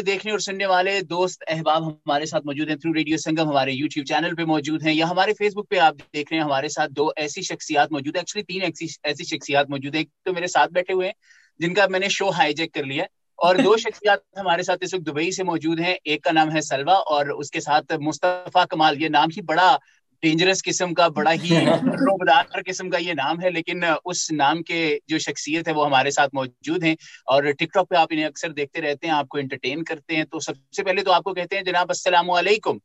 ہمارے 0.00 0.12
دیکھنے 0.12 0.30
اور 0.30 0.38
سننے 0.40 0.66
والے 0.66 1.00
دوست 1.02 1.42
احباب 1.46 1.86
ہمارے 1.86 2.26
ساتھ 2.26 2.46
موجود 2.46 2.68
ہیں 2.68 2.76
تھرو 2.76 2.92
ریڈیو 2.94 3.16
سنگم 3.16 3.48
ہمارے 3.48 3.72
یوٹیوب 3.72 4.06
چینل 4.06 4.34
پہ 4.34 4.44
موجود 4.44 4.86
ہیں 4.86 4.94
یا 4.94 5.08
ہمارے 5.10 5.32
فیس 5.38 5.54
بک 5.56 5.68
پہ 5.70 5.78
آپ 5.78 5.94
دیکھ 6.14 6.32
رہے 6.32 6.38
ہیں 6.38 6.44
ہمارے 6.44 6.68
ساتھ 6.68 6.92
دو 6.92 7.08
ایسی 7.16 7.42
شخصیات 7.42 7.92
موجود 7.92 8.16
ہیں 8.16 8.20
ایکچولی 8.20 8.42
تین 8.44 8.62
ایسی 9.04 9.24
شخصیات 9.26 9.70
موجود 9.70 9.94
ہیں 9.94 10.00
ایک 10.00 10.08
تو 10.24 10.32
میرے 10.32 10.46
ساتھ 10.46 10.72
بیٹھے 10.72 10.94
ہوئے 10.94 11.06
ہیں 11.06 11.12
جن 11.60 11.74
کا 11.74 11.86
میں 11.90 12.00
نے 12.00 12.08
شو 12.08 12.28
ہائی 12.30 12.54
جیک 12.54 12.72
کر 12.74 12.84
لیا 12.84 13.04
اور 13.38 13.56
دو 13.56 13.76
شخصیات 13.84 14.20
ہمارے 14.36 14.62
ساتھ 14.62 14.84
اس 14.84 14.94
وقت 14.94 15.06
دبئی 15.06 15.30
سے 15.32 15.42
موجود 15.42 15.80
ہیں 15.80 15.94
ایک 16.04 16.22
کا 16.22 16.32
نام 16.32 16.54
ہے 16.54 16.60
سلوا 16.62 16.94
اور 17.10 17.26
اس 17.36 17.50
کے 17.50 17.60
ساتھ 17.60 17.92
مصطفیٰ 18.00 18.64
کمال 18.70 19.02
یہ 19.02 19.08
نام 19.08 19.28
ہی 19.36 19.42
بڑا 19.42 19.76
ڈینجرس 20.22 20.62
قسم 20.62 20.94
کا 20.94 21.06
بڑا 21.08 21.32
ہی 21.34 21.50
روبدار 22.00 22.42
قسم 22.66 22.90
کا 22.90 22.98
یہ 22.98 23.12
نام 23.14 23.40
ہے 23.42 23.50
لیکن 23.50 23.82
اس 24.04 24.30
نام 24.32 24.62
کے 24.62 24.78
جو 25.06 25.18
شخصیت 25.18 25.68
ہے 25.68 25.72
وہ 25.72 25.86
ہمارے 25.86 26.10
ساتھ 26.10 26.34
موجود 26.34 26.84
ہیں۔ 26.84 26.94
اور 27.26 27.50
ٹک 27.52 27.72
ٹاک 27.72 27.88
پہ 27.88 27.96
آپ 27.96 28.08
انہیں 28.10 28.24
اکثر 28.24 28.50
دیکھتے 28.52 28.80
رہتے 28.82 29.06
ہیں 29.06 29.14
آپ 29.14 29.28
کو 29.28 29.38
انٹرٹین 29.38 29.84
کرتے 29.84 30.16
ہیں۔ 30.16 30.24
تو 30.24 30.40
سب 30.40 30.72
سے 30.72 30.84
پہلے 30.84 31.02
تو 31.02 31.12
آپ 31.12 31.22
کو 31.22 31.34
کہتے 31.34 31.56
ہیں 31.56 31.62
جناب 31.64 31.86
السلام 31.90 32.30
علیکم۔ 32.32 32.78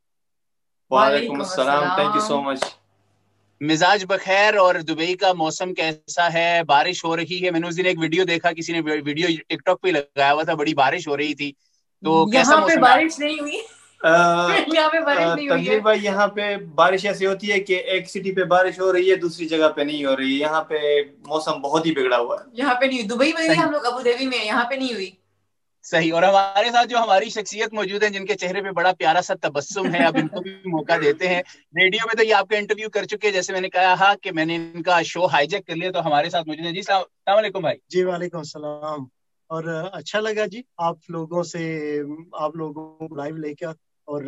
وعلیکم 0.90 1.40
السلام 1.40 1.84
تھینک 1.94 2.14
یو 2.14 2.22
سو 2.22 2.36
مچ 2.42 2.60
مزاج 3.60 4.04
بخیر 4.06 4.54
اور 4.56 4.74
دبئی 4.82 5.14
کا 5.16 5.32
موسم 5.34 5.72
کیسا 5.74 6.32
ہے؟ 6.32 6.48
بارش 6.66 7.04
ہو 7.04 7.16
رہی 7.16 7.44
ہے۔ 7.44 7.50
میں 7.50 7.60
نے 7.60 7.68
اس 7.68 7.76
دن 7.76 7.86
ایک 7.86 7.98
ویڈیو 7.98 8.24
دیکھا 8.24 8.52
کسی 8.52 8.72
نے 8.72 8.80
ویڈیو 9.02 9.26
ٹک 9.48 9.64
ٹاک 9.64 9.80
پہ 9.82 9.88
لگایا 9.88 10.32
ہوا 10.32 10.42
تھا 10.42 10.54
بڑی 10.54 10.74
بارش 10.76 11.08
ہو 11.08 11.16
رہی 11.16 11.34
تھی۔ 11.34 11.50
تو 12.02 12.26
کیسا 12.28 12.56
موسم 12.56 12.80
بارش 12.82 13.18
نہیں 13.18 13.38
ہوئی۔ 13.40 13.60
بھائی 15.80 16.04
یہاں 16.04 16.26
پہ 16.28 16.44
بارش 16.74 17.04
ایسی 17.06 17.26
ہوتی 17.26 17.50
ہے 17.52 17.58
کہ 17.60 17.74
ایک 17.86 18.08
سٹی 18.10 18.32
پہ 18.32 18.44
بارش 18.46 18.78
ہو 18.78 18.92
رہی 18.92 19.10
ہے 19.10 19.16
دوسری 19.18 19.46
جگہ 19.48 19.68
پہ 19.76 19.80
نہیں 19.82 20.04
ہو 20.04 20.16
رہی 20.16 20.32
ہے۔ 20.32 20.38
یہاں 20.38 20.62
پہ 20.64 20.78
موسم 21.26 21.60
بہت 21.62 21.86
ہی 21.86 21.92
بگڑا 21.92 22.18
ہوا 22.18 22.36
ہے۔ 22.36 22.44
یہاں 22.54 22.74
پہ 22.74 22.86
نہیں 22.86 23.08
دبئی 23.08 23.32
میں 23.34 23.48
ہم 23.54 23.70
لوگ 23.70 23.84
ابو 23.84 24.00
دھابی 24.02 24.26
میں 24.26 24.44
یہاں 24.44 24.64
پہ 24.64 24.74
نہیں 24.74 24.92
ہوئی۔ 24.92 25.10
صحیح۔ 25.84 26.12
اور 26.12 26.22
ہمارے 26.22 26.70
ساتھ 26.70 26.88
جو 26.88 26.98
ہماری 26.98 27.28
شخصیت 27.30 27.72
موجود 27.72 28.02
ہے 28.02 28.08
جن 28.08 28.24
کے 28.26 28.34
چہرے 28.36 28.62
پہ 28.62 28.70
بڑا 28.72 28.92
پیارا 28.94 29.22
سا 29.22 29.34
تبسم 29.40 29.94
ہے 29.94 30.04
اب 30.04 30.16
ان 30.16 30.28
کو 30.28 30.40
بھی 30.40 30.52
موقع 30.66 30.96
دیتے 31.00 31.28
ہیں۔ 31.28 31.42
ریڈیو 31.74 32.06
میں 32.06 32.16
تو 32.16 32.24
یہ 32.24 32.34
آپ 32.34 32.48
کا 32.48 32.56
انٹرویو 32.56 32.90
کر 32.90 33.04
چکے 33.06 33.30
جیسے 33.32 33.52
میں 33.52 33.60
نے 33.60 33.68
کہا 33.70 34.12
کہ 34.22 34.32
میں 34.32 34.44
نے 34.44 34.56
ان 34.56 34.82
کا 34.82 35.00
شو 35.04 35.26
ہائی 35.28 35.46
جیک 35.46 35.66
کر 35.66 35.76
لیا 35.76 35.90
تو 35.92 36.06
ہمارے 36.06 36.30
ساتھ 36.30 36.48
موجود 36.48 36.66
ہے 36.66 36.72
جی 36.72 36.78
السلام 36.80 37.04
علیکم 37.36 37.60
بھائی۔ 37.62 37.78
جی 37.88 38.04
وعلیکم 38.04 38.38
السلام۔ 38.38 39.06
اور 39.50 39.64
اچھا 39.92 40.20
لگا 40.20 40.46
جی 40.46 40.62
آپ 40.78 41.10
لوگوں 41.10 41.42
سے 41.44 41.62
آپ 42.40 42.56
لوگوں 42.56 42.84
کو 43.00 43.16
لائیو 43.16 43.36
لے 43.36 43.54
کر 43.54 43.72
اور 44.08 44.22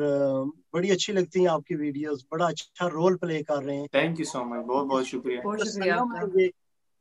بڑی 0.73 0.91
اچھی 0.91 1.13
لگتی 1.13 1.41
ہیں 1.41 1.49
آپ 1.49 1.65
کی 1.65 1.75
ویڈیوز 1.75 2.25
بڑا 2.31 2.47
اچھا 2.47 2.89
رول 2.91 3.17
پلے 3.19 3.43
کر 3.43 3.63
رہے 3.65 3.77
ہیں۔ 3.77 3.87
تھینک 3.89 4.21
یو 4.21 4.25
سو 4.27 4.45
مچ 4.45 4.67
بہت 4.67 4.87
بہت 4.87 5.07
شکریہ۔ 5.07 5.41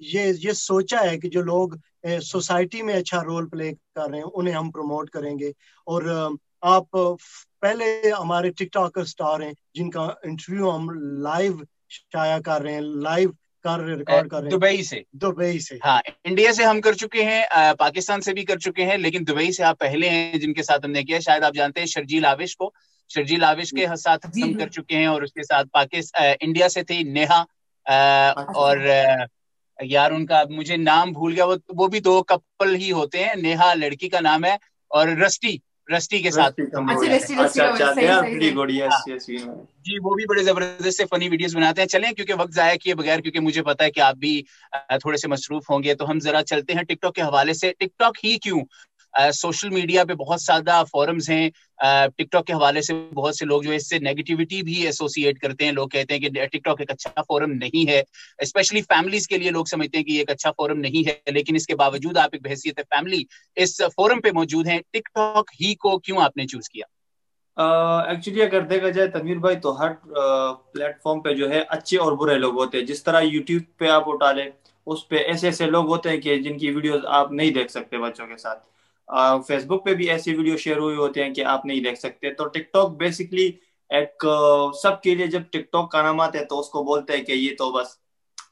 یہ 0.01 0.33
یہ 0.39 0.51
سوچا 0.53 1.01
ہے 1.01 1.17
کہ 1.19 1.29
جو 1.29 1.41
لوگ 1.43 1.69
سوسائٹی 2.23 2.81
میں 2.81 2.93
اچھا 2.95 3.23
رول 3.23 3.47
پلے 3.49 3.71
کر 3.95 4.09
رہے 4.09 4.17
ہیں 4.17 4.31
انہیں 4.33 4.53
ہم 4.53 4.69
پروموٹ 4.71 5.09
کریں 5.09 5.37
گے۔ 5.39 5.49
اور 5.87 6.03
آپ 6.67 6.97
پہلے 7.61 7.85
ہمارے 8.11 8.49
ٹک 8.51 8.71
ٹاکر 8.71 9.05
سٹار 9.05 9.39
ہیں 9.39 9.51
جن 9.73 9.89
کا 9.89 10.03
انٹرویو 10.23 10.75
ہم 10.75 10.89
لائیو 11.21 11.53
شائع 11.89 12.37
کر 12.39 12.61
رہے 12.61 12.73
ہیں 12.73 12.81
لائیو 13.01 13.29
دبئی 14.51 14.83
سے۔ 14.83 14.99
دبئی 15.15 15.59
سے۔ 15.59 15.77
ہاں 15.85 15.99
انڈیا 16.23 16.51
سے 16.53 16.63
ہم 16.63 16.81
کر 16.81 16.93
چکے 16.93 17.23
ہیں 17.23 17.41
پاکستان 17.79 18.21
سے 18.21 18.33
بھی 18.33 18.43
کر 18.45 18.57
چکے 18.59 18.85
ہیں 18.85 18.97
لیکن 18.97 19.23
دبئی 19.27 19.51
سے 19.51 19.63
آپ 19.63 19.79
پہلے 19.79 20.09
ہیں 20.09 20.37
جن 20.37 20.53
کے 20.53 20.63
ساتھ 20.63 20.85
ہم 20.85 20.91
نے 20.91 21.03
کیا۔ 21.03 21.19
شاید 21.19 21.43
آپ 21.43 21.53
جانتے 21.53 21.79
ہیں 21.79 21.87
شرجیل 21.87 22.25
آوش 22.25 22.55
کو۔ 22.55 22.69
شرجیل 23.09 23.43
آوش 23.43 23.73
کے 23.73 23.85
ساتھ 23.97 24.25
ہم 24.41 24.53
کر 24.53 24.67
چکے 24.69 24.97
ہیں 24.97 25.05
اور 25.05 25.21
اس 25.21 25.33
کے 25.33 25.43
ساتھ 25.43 25.67
پاکستان 25.71 26.11
انڈیا 26.41 26.69
سے 26.69 26.83
تھی 26.83 27.01
نیہا 27.09 27.43
اور 28.55 28.77
یار 29.79 30.11
ان 30.11 30.25
کا 30.25 30.41
مجھے 30.49 30.77
نام 30.79 31.11
بھول 31.11 31.33
گیا۔ 31.33 31.45
وہ 31.69 31.87
بھی 31.87 31.99
دو 32.01 32.21
کپل 32.23 32.75
ہی 32.75 32.91
ہوتے 32.91 33.23
ہیں۔ 33.23 33.35
نیہا 33.37 33.73
لڑکی 33.75 34.09
کا 34.09 34.19
نام 34.21 34.45
ہے 34.45 34.55
اور 34.91 35.07
رسٹی۔ 35.19 35.57
رسٹی 35.95 36.21
کے 36.21 36.31
ساتھ۔ 36.31 36.61
جی 39.81 39.99
وہ 40.03 40.15
بھی 40.15 40.25
بڑے 40.29 40.43
زبردست 40.43 41.01
فنی 41.09 41.29
ویڈیوز 41.29 41.55
بناتے 41.55 41.81
ہیں۔ 41.81 41.87
چلیں 41.87 42.11
کیونکہ 42.11 42.33
وقت 42.33 42.53
ضائع 42.53 42.77
کیے 42.77 42.95
بغیر 42.95 43.19
کیونکہ 43.19 43.39
مجھے 43.39 43.63
پتا 43.63 43.83
ہے 43.85 43.91
کہ 43.91 43.99
آپ 43.99 44.15
بھی 44.15 44.41
تھوڑے 44.89 45.17
سے 45.17 45.27
مصروف 45.27 45.69
ہوں 45.69 45.83
گے 45.83 45.93
تو 45.93 46.11
ہم 46.11 46.19
ذرا 46.19 46.43
چلتے 46.43 46.73
ہیں 46.73 46.83
ٹک 46.83 47.01
ٹاک 47.01 47.15
کے 47.15 47.21
حوالے 47.21 47.53
سے۔ 47.53 47.71
ٹک 47.79 47.99
ٹاک 47.99 48.17
ہی 48.23 48.37
کیوں؟ 48.37 48.61
سوشل 49.33 49.69
میڈیا 49.69 50.03
پہ 50.05 50.13
بہت 50.13 50.41
زیادہ 50.41 50.83
فورمز 50.91 51.29
ہیں۔ 51.29 51.49
ٹک 52.17 52.31
ٹاک 52.31 52.45
کے 52.45 52.53
حوالے 52.53 52.81
سے 52.81 52.93
بہت 53.13 53.35
سے 53.35 53.45
لوگ 53.45 53.61
جو 53.61 53.71
اس 53.71 53.89
سے 53.89 53.99
نیگیٹیوٹی 53.99 54.61
بھی 54.61 54.85
ایسوسیٹ 54.85 55.39
کرتے 55.39 55.65
ہیں۔ 55.65 55.71
لوگ 55.71 55.87
کہتے 55.87 56.13
ہیں 56.13 56.21
کہ 56.21 56.45
ٹک 56.45 56.63
ٹاک 56.63 56.79
ایک 56.79 56.91
اچھا 56.91 57.21
فورم 57.21 57.51
نہیں 57.53 57.89
ہے۔ 57.89 58.01
اسپیشلی 58.39 58.81
فیملیز 58.81 59.27
کے 59.27 59.37
لیے 59.37 59.51
لوگ 59.51 59.65
سمجھتے 59.65 59.97
ہیں 59.97 60.05
کہ 60.05 60.11
یہ 60.11 60.19
ایک 60.19 60.29
اچھا 60.29 60.51
فورم 60.51 60.79
نہیں 60.79 61.07
ہے۔ 61.07 61.31
لیکن 61.31 61.55
اس 61.55 61.65
کے 61.65 61.75
باوجود 61.75 62.17
آپ 62.17 62.29
ایک 62.33 62.41
بحثیت 62.43 62.79
فیملی 62.89 63.21
اس 63.55 63.81
فورم 63.95 64.21
پہ 64.21 64.29
موجود 64.33 64.67
ہیں۔ 64.67 64.79
ٹک 64.91 65.09
ٹاک 65.15 65.51
ہی 65.61 65.75
کو 65.75 65.97
کیوں 65.99 66.21
آپ 66.21 66.37
نے 66.37 66.45
چوز 66.47 66.69
کیا؟ 66.69 66.85
ایکچولی 68.07 68.41
اگر 68.41 68.61
دیکھا 68.61 68.89
جائے 68.89 69.07
تنویر 69.07 69.37
بھائی 69.37 69.55
تو 69.55 69.79
ہر 69.79 69.91
پلیٹ 70.73 71.01
فارم 71.03 71.21
پہ 71.21 71.33
جو 71.33 71.49
ہے 71.49 71.63
اچھے 71.69 71.97
اور 71.97 72.11
برے 72.11 72.35
لوگ 72.35 72.59
ہوتے 72.59 72.77
ہیں۔ 72.77 72.85
جس 72.85 73.03
طرح 73.03 73.21
یوٹیوب 73.21 73.61
پہ 73.77 73.87
آپ 73.87 74.09
اٹھا 74.09 74.31
لیں، 74.31 74.49
اس 74.87 75.07
پہ 75.07 75.15
ایسے 75.17 75.47
ایسے 75.47 75.65
لوگ 75.65 75.87
ہوتے 75.87 76.09
ہیں 76.09 76.17
کہ 76.17 76.35
جن 76.37 76.57
کی 76.57 76.71
ویڈیوز 76.71 77.05
آپ 77.05 77.31
نہیں 77.31 77.51
دیکھ 77.51 77.71
سکتے 77.71 77.97
بچوں 77.97 78.27
کے 78.27 78.37
ساتھ۔ 78.37 78.65
فیس 79.47 79.65
بک 79.65 79.83
پہ 79.85 79.93
بھی 79.93 80.09
ایسی 80.09 80.33
ویڈیو 80.35 80.57
شیئر 80.57 80.77
ہوئی 80.77 80.95
ہوتے 80.97 81.23
ہیں 81.23 81.33
کہ 81.33 81.43
آپ 81.45 81.65
نہیں 81.65 81.79
دیکھ 81.81 81.99
سکتے۔ 81.99 82.33
تو 82.33 82.45
ٹک 82.47 82.71
ٹاک 82.73 82.95
بیسکلی 82.97 83.51
ایک 83.89 84.25
سب 84.81 85.01
کے 85.01 85.15
لیے 85.15 85.27
جب 85.27 85.41
ٹک 85.51 85.71
ٹاک 85.71 85.91
کا 85.91 86.01
نام 86.01 86.19
آتا 86.21 86.39
ہے 86.39 86.45
تو 86.45 86.59
اس 86.59 86.69
کو 86.69 86.83
بولتے 86.83 87.17
ہیں 87.17 87.23
کہ 87.23 87.31
یہ 87.31 87.55
تو 87.57 87.71
بس 87.71 87.97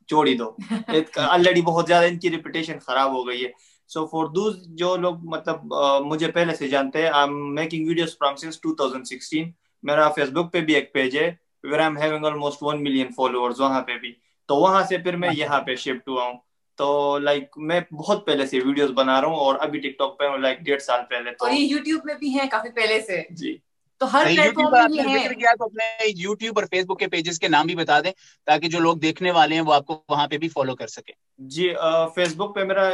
چھوڑی 0.07 0.33
دو۔ 0.37 0.51
آلریڈی 1.27 1.61
بہت 1.61 1.87
زیادہ 1.87 2.05
ان 2.05 2.17
کی 2.19 2.29
ریپوٹیشن 2.31 2.79
خراب 2.79 3.11
ہو 3.11 3.27
گئی 3.27 3.43
ہے۔ 3.45 3.49
سو 3.89 4.05
فور 4.07 4.27
دوز 4.27 4.55
جو 4.77 4.95
لوگ 4.97 5.15
مطلب 5.25 5.73
مجھے 6.05 6.31
پہلے 6.31 6.55
سے 6.55 6.67
جانتے 6.67 7.01
ہیں 7.01 7.09
I 7.09 7.21
am 7.21 7.53
making 7.55 7.87
videos 7.87 8.17
from 8.17 8.35
since 8.35 8.59
2016 8.61 9.43
میرا 9.83 10.09
فیس 10.09 10.29
بک 10.31 10.51
پہ 10.53 10.61
بھی 10.61 10.75
ایک 10.75 10.91
پیج 10.93 11.17
ہے۔ 11.17 11.29
Where 11.63 11.79
I 11.79 11.87
am 11.87 11.97
having 11.97 12.25
almost 12.25 12.63
one 12.63 12.83
million 12.83 13.07
followers 13.17 13.59
وہاں 13.61 13.81
پہ 13.81 13.97
بھی۔ 13.97 14.11
تو 14.49 14.55
وہاں 14.55 14.83
سے 14.83 14.97
پھر 14.97 15.15
میں 15.15 15.29
یہاں 15.33 15.59
پہ 15.61 15.75
شفٹ 15.75 16.07
ہوا 16.07 16.23
ہوں۔ 16.25 16.37
تو 16.77 17.17
لائک 17.19 17.57
میں 17.57 17.79
بہت 17.91 18.25
پہلے 18.25 18.45
سے 18.45 18.59
ویڈیوز 18.59 18.91
بنا 18.91 19.21
رہا 19.21 19.27
ہوں 19.27 19.35
اور 19.35 19.55
ابھی 19.59 19.79
ٹک 19.79 19.97
ٹاک 19.97 20.17
پہ 20.19 20.25
ہوں 20.25 20.37
لائک 20.37 20.59
ڈیڑھ 20.59 20.81
سال 20.81 21.01
پہلے 21.09 21.29
اور 21.29 21.51
یہ 21.51 21.59
یوٹیوب 21.59 22.01
میں 22.05 22.13
بھی 22.13 22.29
ہیں 22.29 22.49
کافی 22.49 22.69
پہلے 22.69 23.01
سے۔ 23.01 23.21
جی۔ 23.29 23.57
تو 24.01 24.13
ہر 24.13 24.27
اپنے 24.27 26.07
یوٹیوب 26.07 26.59
اور 26.59 26.65
فیس 26.67 26.85
بک 26.85 26.99
کے 26.99 27.07
پیجز 27.07 27.39
کے 27.39 27.47
نام 27.47 27.65
بھی 27.65 27.75
بتا 27.75 27.99
دیں 27.99 28.11
تاکہ 28.47 28.69
جو 28.69 28.79
لوگ 28.79 28.95
دیکھنے 28.97 29.31
والے 29.31 29.55
ہیں 29.55 29.61
وہ 29.61 29.73
آپ 29.73 29.85
کو 29.85 30.01
وہاں 30.09 30.27
پہ 30.27 30.37
بھی 30.37 30.49
فالو 30.49 30.75
کر 30.75 30.87
سکیں۔ 30.87 31.13
جی 31.39 31.69
فیس 32.15 32.35
بک 32.35 32.55
پہ 32.55 32.63
میرا 32.63 32.89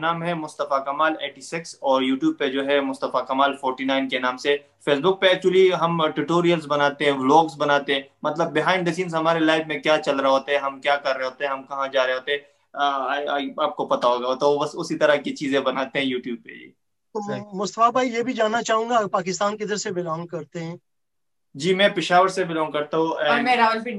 نام 0.00 0.22
ہے 0.22 0.34
مصطفیٰ 0.34 0.84
کمال 0.84 1.12
ایٹی 1.20 1.40
سکس 1.40 1.74
اور 1.80 2.02
یوٹیوب 2.02 2.38
پہ 2.38 2.48
جو 2.48 2.66
ہے 2.66 2.80
مصطفیٰ 2.80 3.26
کمال 3.26 3.56
فورٹی 3.56 3.84
نائن 3.84 4.08
کے 4.08 4.18
نام 4.18 4.36
سے۔ 4.36 4.56
فیس 4.84 4.98
بک 4.98 5.20
پہ 5.20 5.26
ایکچولی 5.26 5.68
ہم 5.80 6.06
ٹیوٹوریلس 6.06 6.66
بناتے 6.66 7.04
ہیں 7.04 7.12
ولاگس 7.12 7.56
بناتے 7.56 7.94
ہیں۔ 7.94 8.02
مطلب 8.22 8.52
بہائنڈ 8.54 8.86
دا 8.86 8.92
سینس 8.92 9.14
ہمارے 9.14 9.40
لائف 9.40 9.66
میں 9.66 9.78
کیا 9.80 9.98
چل 9.98 10.20
رہا 10.20 10.30
ہوتا 10.30 10.52
ہے 10.52 10.56
ہم 10.56 10.80
کیا 10.80 10.96
کر 10.96 11.16
رہے 11.16 11.24
ہوتے 11.24 11.44
ہیں 11.44 11.52
ہم 11.52 11.62
کہاں 11.62 11.88
جا 11.88 12.06
رہے 12.06 12.14
ہوتے 12.14 12.32
ہیں۔ 12.32 12.38
آپ 12.74 13.76
کو 13.76 13.86
پتا 13.86 14.08
ہوگا 14.08 14.34
تو 14.34 14.58
بس 14.58 14.70
اسی 14.74 14.96
طرح 14.96 15.16
کی 15.16 15.36
چیزیں 15.36 15.60
بناتے 15.60 15.98
ہیں 15.98 16.06
یوٹیوب 16.06 16.44
پہ 16.44 16.66
جی۔ 17.14 17.40
مصطفیٰ 17.52 17.90
بھائی 17.92 18.12
یہ 18.12 18.22
بھی 18.22 18.32
جاننا 18.32 18.62
چاہوں 18.62 18.88
گا 18.90 19.06
پاکستان 19.06 19.56
کدھر 19.56 19.76
سے 19.76 19.90
بلانگ 19.90 20.26
کرتے 20.26 20.64
ہیں؟ 20.64 20.76
جی 21.54 21.74
میں 21.74 21.88
پشاور 21.88 22.28
سے 22.28 22.44
بلانگ 22.44 22.70
کرتا 22.70 22.98
ہوں 22.98 23.42
میں 23.42 23.56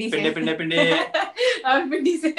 سے۔ 0.10 0.30
پنڈے 0.32 0.54
پنڈے 0.56 2.18
سے۔ 2.22 2.32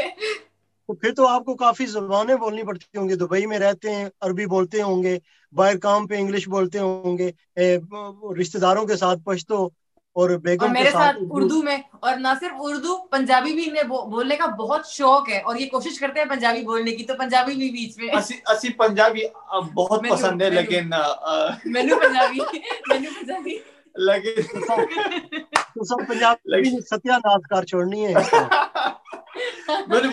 تو 0.88 0.94
پھر 0.94 1.14
تو 1.14 1.26
آپ 1.28 1.44
کو 1.44 1.54
کافی 1.54 1.86
زبانیں 1.86 2.34
بولنی 2.34 2.62
پڑتی 2.62 2.98
ہوں 2.98 3.08
گے 3.08 3.14
دبئی 3.14 3.46
میں 3.46 3.58
رہتے 3.58 3.94
ہیں 3.94 4.08
عربی 4.20 4.46
بولتے 4.46 4.82
ہوں 4.82 5.02
گے 5.02 5.18
باہر 5.52 5.78
کام 5.78 6.06
پہ 6.06 6.14
انگلش 6.14 6.48
بولتے 6.48 6.78
ہوں 6.78 7.18
گے 7.18 7.30
رشتہ 8.40 8.58
داروں 8.58 8.86
کے 8.86 8.96
ساتھ 8.96 9.20
پشتو 9.24 9.68
اور 10.16 10.30
بیگم 10.30 10.72
میرے 10.72 10.90
ساتھ 10.90 11.16
اردو 11.30 11.62
میں 11.62 11.76
اور 12.00 12.16
نہ 12.16 12.28
صرف 12.40 12.52
اردو 12.58 12.96
پنجابی 13.10 13.52
بھی 13.52 13.68
انہیں 13.70 13.82
بولنے 13.84 14.36
کا 14.36 14.46
بہت 14.46 14.86
شوق 14.86 15.28
ہے 15.28 15.38
اور 15.40 15.56
یہ 15.56 15.68
کوشش 15.68 15.98
کرتے 15.98 16.20
ہیں 16.20 16.26
پنجابی 16.26 16.62
بولنے 16.62 16.92
کی 16.92 17.04
تو 17.04 17.14
پنجابی 17.18 17.54
بھی 17.54 17.70
بیچ 17.70 17.98
میں۔ 17.98 18.08
اسی 18.50 18.72
پنجابی 18.72 19.20
بہت 19.74 20.00
پسند 20.10 20.42
ہے 20.42 20.50
لیکن 20.50 20.90
مینو 21.64 21.96
پنجابی 21.96 22.38
مینو 22.88 23.10
پنجابی۔ 23.20 23.58
لیکن 23.94 24.42
سب 25.84 26.08
پنجابی 26.08 26.80
ستیہ 26.80 27.12
ناز 27.12 27.40
کر 27.50 27.64
چھوڑنی 27.64 28.06
ہے۔ 28.06 28.14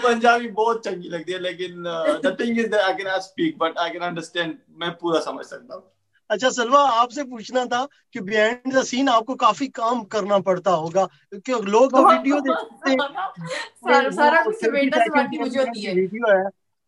پنجابی 0.02 0.50
بہت 0.50 0.84
چنگی 0.84 1.10
لگتی 1.10 1.34
ہے 1.34 1.38
لیکن 1.38 1.88
the 2.26 2.32
thing 2.42 2.54
is 2.60 2.68
that 2.74 2.84
I 2.90 2.94
cannot 2.98 3.22
speak 3.22 3.58
but 3.58 3.72
I 3.78 3.90
can 3.94 4.04
understand 4.10 4.52
میں 4.68 4.90
پورا 4.90 5.22
سمجھ 5.22 5.46
سکتا 5.48 5.76
ہوں۔ 5.76 6.01
اچھا 6.32 6.50
سلوا 6.52 6.80
آپ 6.94 7.12
سے 7.12 7.24
پوچھنا 7.26 7.64
تھا 7.70 7.84
کہ 8.12 8.22
بیہائنڈ 8.22 8.74
دا 8.74 8.84
سین 8.84 9.10
آپ 9.10 9.26
کو 9.26 9.36
کافی 9.38 9.68
کام 9.74 10.04
کرنا 10.08 10.38
پڑتا 10.42 10.74
ہوگا 10.76 11.06
کہ 11.46 11.54
لوگ 11.68 11.90
تو 11.92 12.06
ویڈیو 12.06 12.40
دیکھتے 12.42 12.92
ہے۔ 12.92 12.98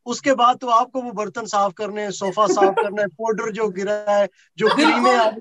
اس 0.06 0.22
کے 0.22 0.34
بعد 0.36 0.56
تو 0.58 0.70
آپ 0.72 0.92
کو 0.92 1.02
وہ 1.02 1.12
برتن 1.14 1.46
صاف 1.48 1.74
کرنے 1.74 2.10
صوفہ 2.14 2.48
صاف 2.50 2.78
کرنا 2.78 3.02
ہے 3.02 3.08
پاؤڈر 3.14 3.52
جو 3.54 3.68
گرا 3.74 3.96
ہے 4.10 4.26
جو 4.58 4.70
کریمیں 4.72 5.14
آپ 5.16 5.32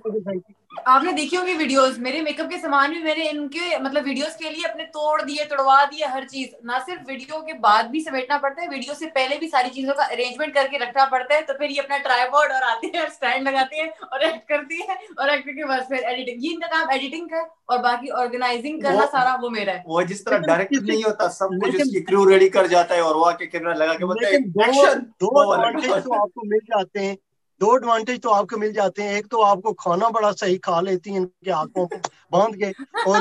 نے 0.73 1.13
دیکھی 1.13 1.37
ہوگی 1.37 1.55
ویڈیوز 1.55 1.99
میرے 1.99 2.21
میک 2.23 2.41
اپ 2.41 2.51
کے 2.51 2.57
سامان 2.59 2.93
بھی 2.93 3.03
میں 3.03 3.15
نے 3.19 3.29
ان 3.31 3.49
کے 3.49 3.79
مطلب 3.81 4.03
ویڈیوز 4.05 4.37
کے 4.37 4.51
لیے 4.51 4.67
اپنے 4.71 4.85
توڑ 4.85 5.23
دیے 5.23 5.45
توڑوا 5.45 5.85
دیے 5.85 6.05
ہر 6.05 6.23
چیز۔ 6.31 6.49
نہ 6.63 6.73
صرف 6.87 6.99
ویڈیو 7.07 7.41
کے 7.41 7.53
بعد 7.53 7.83
بھی 7.83 8.01
سمیٹنا 8.01 8.39
پڑتا 8.39 8.63
ہے 8.63 8.69
ویڈیو 8.69 8.95
سے 8.95 9.07
پہلے 9.15 9.39
بھی 9.39 9.49
ساری 9.49 9.71
چیزوں 9.71 9.95
کا 9.95 10.03
ارینجمنٹ 10.03 10.55
کر 10.55 10.67
کے 10.71 10.79
رکھنا 10.79 11.05
پڑتا 11.05 11.35
ہے۔ 11.35 11.41
تو 11.41 11.53
پھر 11.59 11.71
یہ 11.71 11.81
اپنا 11.81 11.99
ٹرائی 11.99 12.29
بورڈ 12.31 12.53
اور 12.53 12.63
آتے 12.63 12.87
ہیں 12.95 13.03
اسٹینڈ 13.03 13.49
لگاتے 13.49 13.77
ہیں 13.77 13.89
اور 14.01 14.21
ایکٹ 14.21 14.49
کرتی 14.49 14.79
ہے 14.79 14.93
اور 15.17 15.29
ایکٹ 15.29 15.45
کے 15.45 15.67
بعد 15.67 15.89
پھر 15.89 16.05
ایڈیٹنگ 16.05 16.45
یہ 16.45 16.51
ان 16.53 16.61
کا 16.61 16.67
کام 16.67 16.89
ایڈیٹنگ 16.89 17.27
کا 17.29 17.41
اور 17.65 17.79
باقی 17.79 18.11
آرگنائزنگ 18.11 18.81
کرنا 18.81 19.07
سارا 19.11 19.37
وہ 19.43 19.51
میرا 19.51 19.73
ہے۔ 19.73 19.83
وہ 19.85 20.03
جس 20.03 20.25
طرح 20.25 20.39
ڈائریکٹ 20.39 20.73
نہیں 20.73 21.03
ہوتا 21.03 21.29
سب 21.29 21.49
کچھ 21.63 21.77
اس 21.77 21.91
کی 21.91 22.03
کرو 22.03 22.31
ریڈی 22.31 22.49
کر 22.49 22.67
جاتا 22.67 22.95
ہے 22.95 23.01
اور 23.01 23.15
وہ 23.15 23.31
کے 23.31 23.47
کیمرہ 23.47 23.75
لگا 23.75 23.95
کے 23.95 24.05
بولتا 24.05 24.29
ہے 24.29 24.39
دو 24.39 25.53
ایڈوانٹیج 25.53 25.91
تو 26.05 26.15
آپ 26.15 26.35
کو 26.35 26.47
مل 26.47 26.65
جاتے 26.67 27.07
ہیں۔ 27.07 27.17
دو 27.62 27.73
ایڈوانٹیج 27.73 28.20
تو 28.23 28.32
آپ 28.35 28.47
کو 28.47 28.59
مل 28.59 28.73
جاتے 28.73 29.03
ہیں 29.03 29.14
ایک 29.14 29.29
تو 29.29 29.44
آپ 29.44 29.62
کو 29.62 29.73
کھانا 29.76 30.09
بڑا 30.11 30.31
صحیح 30.35 30.59
کھا 30.62 30.81
لیتی 30.82 31.11
ہیں 31.11 31.19
ان 31.19 31.26
کے 31.38 31.50
ہاتھوں 31.53 31.87
کو 31.88 31.99
باندھ 32.32 32.56
کے 32.56 32.70
اور 33.05 33.20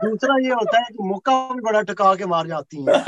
دوسرا 0.00 0.34
یہ 0.40 0.52
ہوتا 0.52 0.78
ہے 0.78 0.92
کہ 0.92 1.04
موقع 1.04 1.30
بھی 1.50 1.62
بڑا 1.62 1.80
ٹکا 1.84 2.14
کے 2.14 2.26
مار 2.26 2.46
جاتی 2.46 2.78
ہیں۔ 2.80 2.98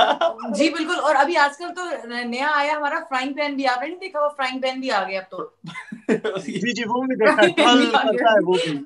جی 0.52 0.68
بالکل۔ 0.70 0.98
اور 1.00 1.14
ابھی 1.16 1.36
آج 1.38 1.56
کل 1.58 1.74
تو 1.74 1.84
نیا 2.26 2.50
آیا 2.54 2.72
ہمارا 2.72 2.98
فرائنگ 3.08 3.32
پین 3.34 3.54
بھی 3.56 3.66
آپ 3.68 3.80
نے 3.80 3.88
نہیں 3.88 3.98
دیکھا 3.98 4.20
وہ 4.20 4.28
فرائنگ 4.36 4.60
پین 4.60 4.80
بھی 4.80 4.90
آ 4.92 5.02
گیا 5.02 5.20
اب 5.20 5.30
تو؟ 5.30 5.46
جی 6.54 6.72
جی 6.72 6.84
وہ 6.86 7.02
بھی 7.02 7.16
دیکھا 7.16 7.42
ہے 7.42 7.50
وہ 8.46 8.56
بھی۔ 8.62 8.76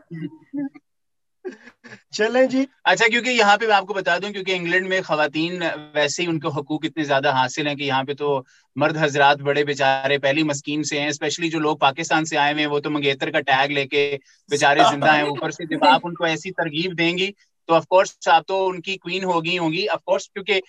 چلیں 2.10 2.46
جی۔ 2.46 2.64
اچھا 2.84 3.06
کیونکہ 3.08 3.30
یہاں 3.30 3.56
پہ 3.56 3.66
میں 3.66 3.74
آپ 3.74 3.86
کو 3.86 3.94
بتا 3.94 4.16
دوں، 4.18 4.32
کیونکہ 4.32 4.54
انگلینڈ 4.56 4.88
میں 4.88 5.00
خواتین 5.00 5.62
ویسے 5.94 6.22
ہی 6.22 6.28
ان 6.28 6.38
کے 6.40 6.48
حقوق 6.48 6.84
اتنے 6.84 7.04
زیادہ 7.04 7.32
حاصل 7.32 7.66
ہیں 7.66 7.74
کہ 7.74 7.82
یہاں 7.82 8.02
پہ 8.04 8.14
تو 8.14 8.40
مرد 8.76 8.96
حضرات 9.00 9.40
بڑے 9.40 9.64
بیچارے، 9.64 10.18
پہلی 10.18 10.42
مسکین 10.42 10.82
سے 10.82 11.00
ہیں 11.00 11.08
اسپیشلی 11.08 11.50
جو 11.50 11.58
لوگ 11.58 11.76
پاکستان 11.76 12.24
سے 12.24 12.36
آئے 12.36 12.52
ہوئے 12.52 12.64
ہیں، 12.64 12.70
وہ 12.70 12.80
تو 12.80 12.90
منگیتر 12.90 13.30
کا 13.30 13.40
ٹیگ 13.40 13.70
لے 13.70 13.86
کے 13.86 14.16
بیچارے 14.50 14.80
زندہ 14.90 15.14
ہیں، 15.14 15.22
اوپر 15.22 15.50
سے 15.50 15.64
جب 15.66 15.84
آپ 15.84 16.00
ان 16.04 16.14
کو 16.14 16.24
ایسی 16.24 16.50
ترغیب 16.52 16.98
دیں 16.98 17.16
گی 17.18 17.30
تو 17.68 17.74
آف 17.74 17.86
کورس 17.86 18.28
آپ 18.28 18.46
تو 18.46 18.66
ان 18.68 18.80
کی 18.80 18.96
کوئین 18.96 19.24
ہوگی 19.24 19.58
ہوں 19.58 19.72
گی۔ 19.72 19.88
آف 19.88 20.02
کورس 20.04 20.28
کیونکہ 20.28 20.60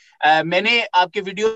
میں 0.44 0.62
نے 0.62 0.82
آپ 0.94 1.12
کے 1.12 1.22
ویڈیو 1.26 1.48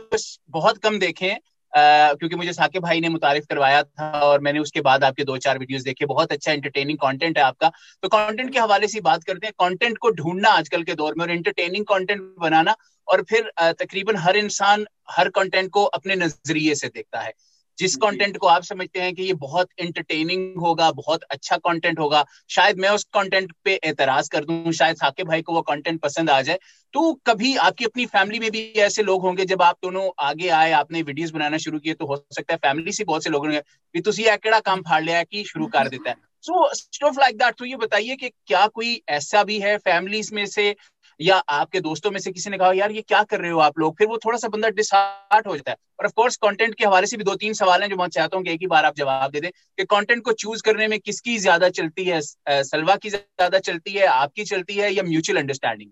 بہت 0.52 0.80
کم 0.80 1.00
دیکھے 1.00 1.32
ہیں 1.32 1.40
کیونکہ 1.74 2.36
مجھے 2.36 2.52
ثاقب 2.52 2.82
بھائی 2.82 3.00
نے 3.00 3.10
متعارف 3.10 3.48
کروایا 3.48 3.82
تھا 3.82 4.10
اور 4.20 4.40
میں 4.40 4.54
نے 4.54 4.60
اس 4.60 4.72
کے 4.72 4.82
بعد 4.82 5.04
آپ 5.04 5.16
کے 5.16 5.24
دو 5.24 5.38
چار 5.38 5.56
ویڈیوز 5.60 5.86
دیکھے۔ 5.86 6.06
بہت 6.06 6.32
اچھا 6.32 6.52
انٹرٹیننگ 6.52 6.98
کانٹینٹ 6.98 7.38
ہے 7.38 7.44
آپ 7.44 7.58
کا۔ 7.58 7.70
تو 8.02 8.10
کانٹینٹ 8.10 8.54
کے 8.54 8.60
حوالے 8.60 8.88
سے 8.88 9.02
بات 9.02 9.24
کرتے 9.24 9.46
ہیں۔ 9.46 9.54
کانٹینٹ 9.58 10.00
کو 10.00 10.10
ڈھونڈنا 10.12 10.50
آج 10.50 10.70
کل 10.70 10.84
کے 10.84 10.94
دور 10.94 11.14
میں 11.16 11.26
اور 11.26 11.30
انٹرٹیننگ 11.30 11.84
کانٹینٹ 11.84 12.22
بنانا 12.38 12.72
اور 13.08 13.20
پھر 13.28 13.48
تقریباً 13.78 14.16
ہر 14.16 14.36
انسان 14.36 14.84
ہر 15.18 15.30
کانٹینٹ 15.30 15.72
کو 15.72 15.90
اپنے 15.94 16.16
نظریے 16.16 16.76
سے 16.76 16.90
دیکھتا 16.90 17.26
ہے۔ 17.26 17.32
جس 17.82 17.98
کانٹینٹ 17.98 18.38
کو 18.38 18.48
آپ 18.48 18.64
سمجھتے 18.64 19.02
ہیں 19.02 19.12
کہ 19.12 19.22
یہ 19.22 19.34
بہت 19.34 19.68
انٹرٹیننگ 19.78 20.58
ہوگا 20.58 20.90
بہت 20.92 21.24
اچھا 21.30 21.58
کانٹینٹ 21.58 22.00
ہوگا 22.00 22.24
شاید 22.48 22.78
میں 22.78 22.90
اس 22.90 23.06
کانٹینٹ 23.06 23.54
پہ 23.64 23.78
اعتراض 23.84 24.30
کر 24.30 24.44
دوں 24.44 24.72
شاید 24.72 24.98
ثاقب 24.98 25.26
بھائی 25.26 25.42
کو 25.42 25.54
وہ 25.54 25.62
کانٹینٹ 25.62 26.02
پسند 26.02 26.30
آ 26.30 26.42
جائے۔ 26.42 26.58
تو 26.94 27.14
کبھی 27.24 27.58
آپ 27.58 27.76
کی 27.76 27.86
اپنی 27.86 28.06
فیملی 28.06 28.40
میں 28.40 28.50
بھی 28.50 28.60
ایسے 28.60 29.04
لوگ 29.04 29.26
ہوں 29.26 29.38
گے 29.38 29.46
جب 29.46 29.62
آپ 29.62 29.82
دونوں 29.82 30.10
آگے 30.18 30.50
آئے 30.52 30.74
آپ 30.74 30.92
نے 30.92 31.02
ویڈیوز 31.08 31.34
بنانا 31.34 31.58
شروع 31.58 31.80
کیے 31.80 31.94
تو 31.94 32.06
ہو 32.06 32.16
سکتا 32.16 32.54
ہے 32.54 32.58
فیملی 32.62 32.92
سے 32.92 33.06
بہت 33.06 33.24
سے 33.24 33.30
لوگ 33.30 33.46
ہوں 33.46 33.54
گے 33.54 34.02
تو 34.02 34.12
یہ 34.18 34.32
کیڑا 34.44 34.60
کام 34.60 34.84
پھاڑ 34.84 35.02
لیا 35.02 35.24
کہ 35.24 35.44
شروع 35.44 35.68
کر 35.68 35.88
دیتا 35.88 36.10
ہے۔ 36.10 36.16
سو 36.44 36.64
اسٹوف 36.64 37.18
لائک 37.18 37.40
دیٹ 37.40 37.58
تو 37.58 37.66
یہ 37.66 37.76
بتائیے 37.76 38.16
کہ 38.16 38.30
کیا 38.46 38.68
کوئی 38.74 39.00
ایسا 39.08 39.44
بھی 39.44 39.64
ہے 39.64 39.78
فیملیز 39.84 40.32
میں 40.32 40.46
سے 40.46 40.74
یا 41.22 41.42
آپ 41.48 41.72
کے 41.72 41.80
دوستوں 41.80 42.12
میں 42.12 42.20
سے 42.20 42.32
کسی 42.32 42.50
نے 42.50 42.58
کہا، 42.58 42.72
یار 42.74 42.90
یہ 42.90 43.02
کیا 43.02 43.24
کر 43.30 43.40
رہے 43.40 43.50
ہو 43.50 43.60
آپ 43.60 43.78
لوگ؟ 43.78 43.94
پھر 43.94 44.06
وہ 44.10 44.18
تھوڑا 44.18 44.38
سا 44.38 44.48
بندہ 44.48 44.70
ڈسارٹ 44.70 45.48
ہو 45.48 45.56
جاتا 45.56 45.72
ہے۔ 45.72 45.76
اور 45.96 46.06
آف 46.06 46.14
کورس 46.14 46.38
کانٹینٹ 46.38 46.76
کے 46.76 46.86
حوالے 46.86 47.06
سے 47.06 47.18
بھی 47.18 47.26
دو 47.26 47.36
تین 47.36 47.54
سوال 47.54 47.82
ہیں 47.82 47.90
جو 47.90 47.96
میں 47.98 48.08
چاہتا 48.08 48.38
ہوں 48.38 48.44
کہ 48.44 48.50
ایک 48.50 48.62
ہی 48.62 48.68
بار 48.68 48.84
آپ 48.84 48.96
جواب 48.96 49.34
دے 49.34 49.40
دیں 49.40 49.52
کہ 49.78 49.86
کانٹینٹ 49.86 50.24
کو 50.24 50.32
چوز 50.32 50.62
کرنے 50.62 50.88
میں 50.88 50.98
کس 50.98 51.22
کی 51.22 51.38
زیادہ 51.38 51.68
چلتی 51.76 52.12
ہے، 52.12 52.22
سلوا 52.64 52.96
کی 52.96 53.10
زیادہ 53.10 53.58
چلتی 53.66 54.00
ہے، 54.00 54.06
آپ 54.06 54.34
کی 54.34 54.46
چلتی 54.46 54.82
ہے 54.82 54.94
یا 54.94 55.04
میوچل 55.04 55.38
انڈرسٹینڈنگ 55.38 55.90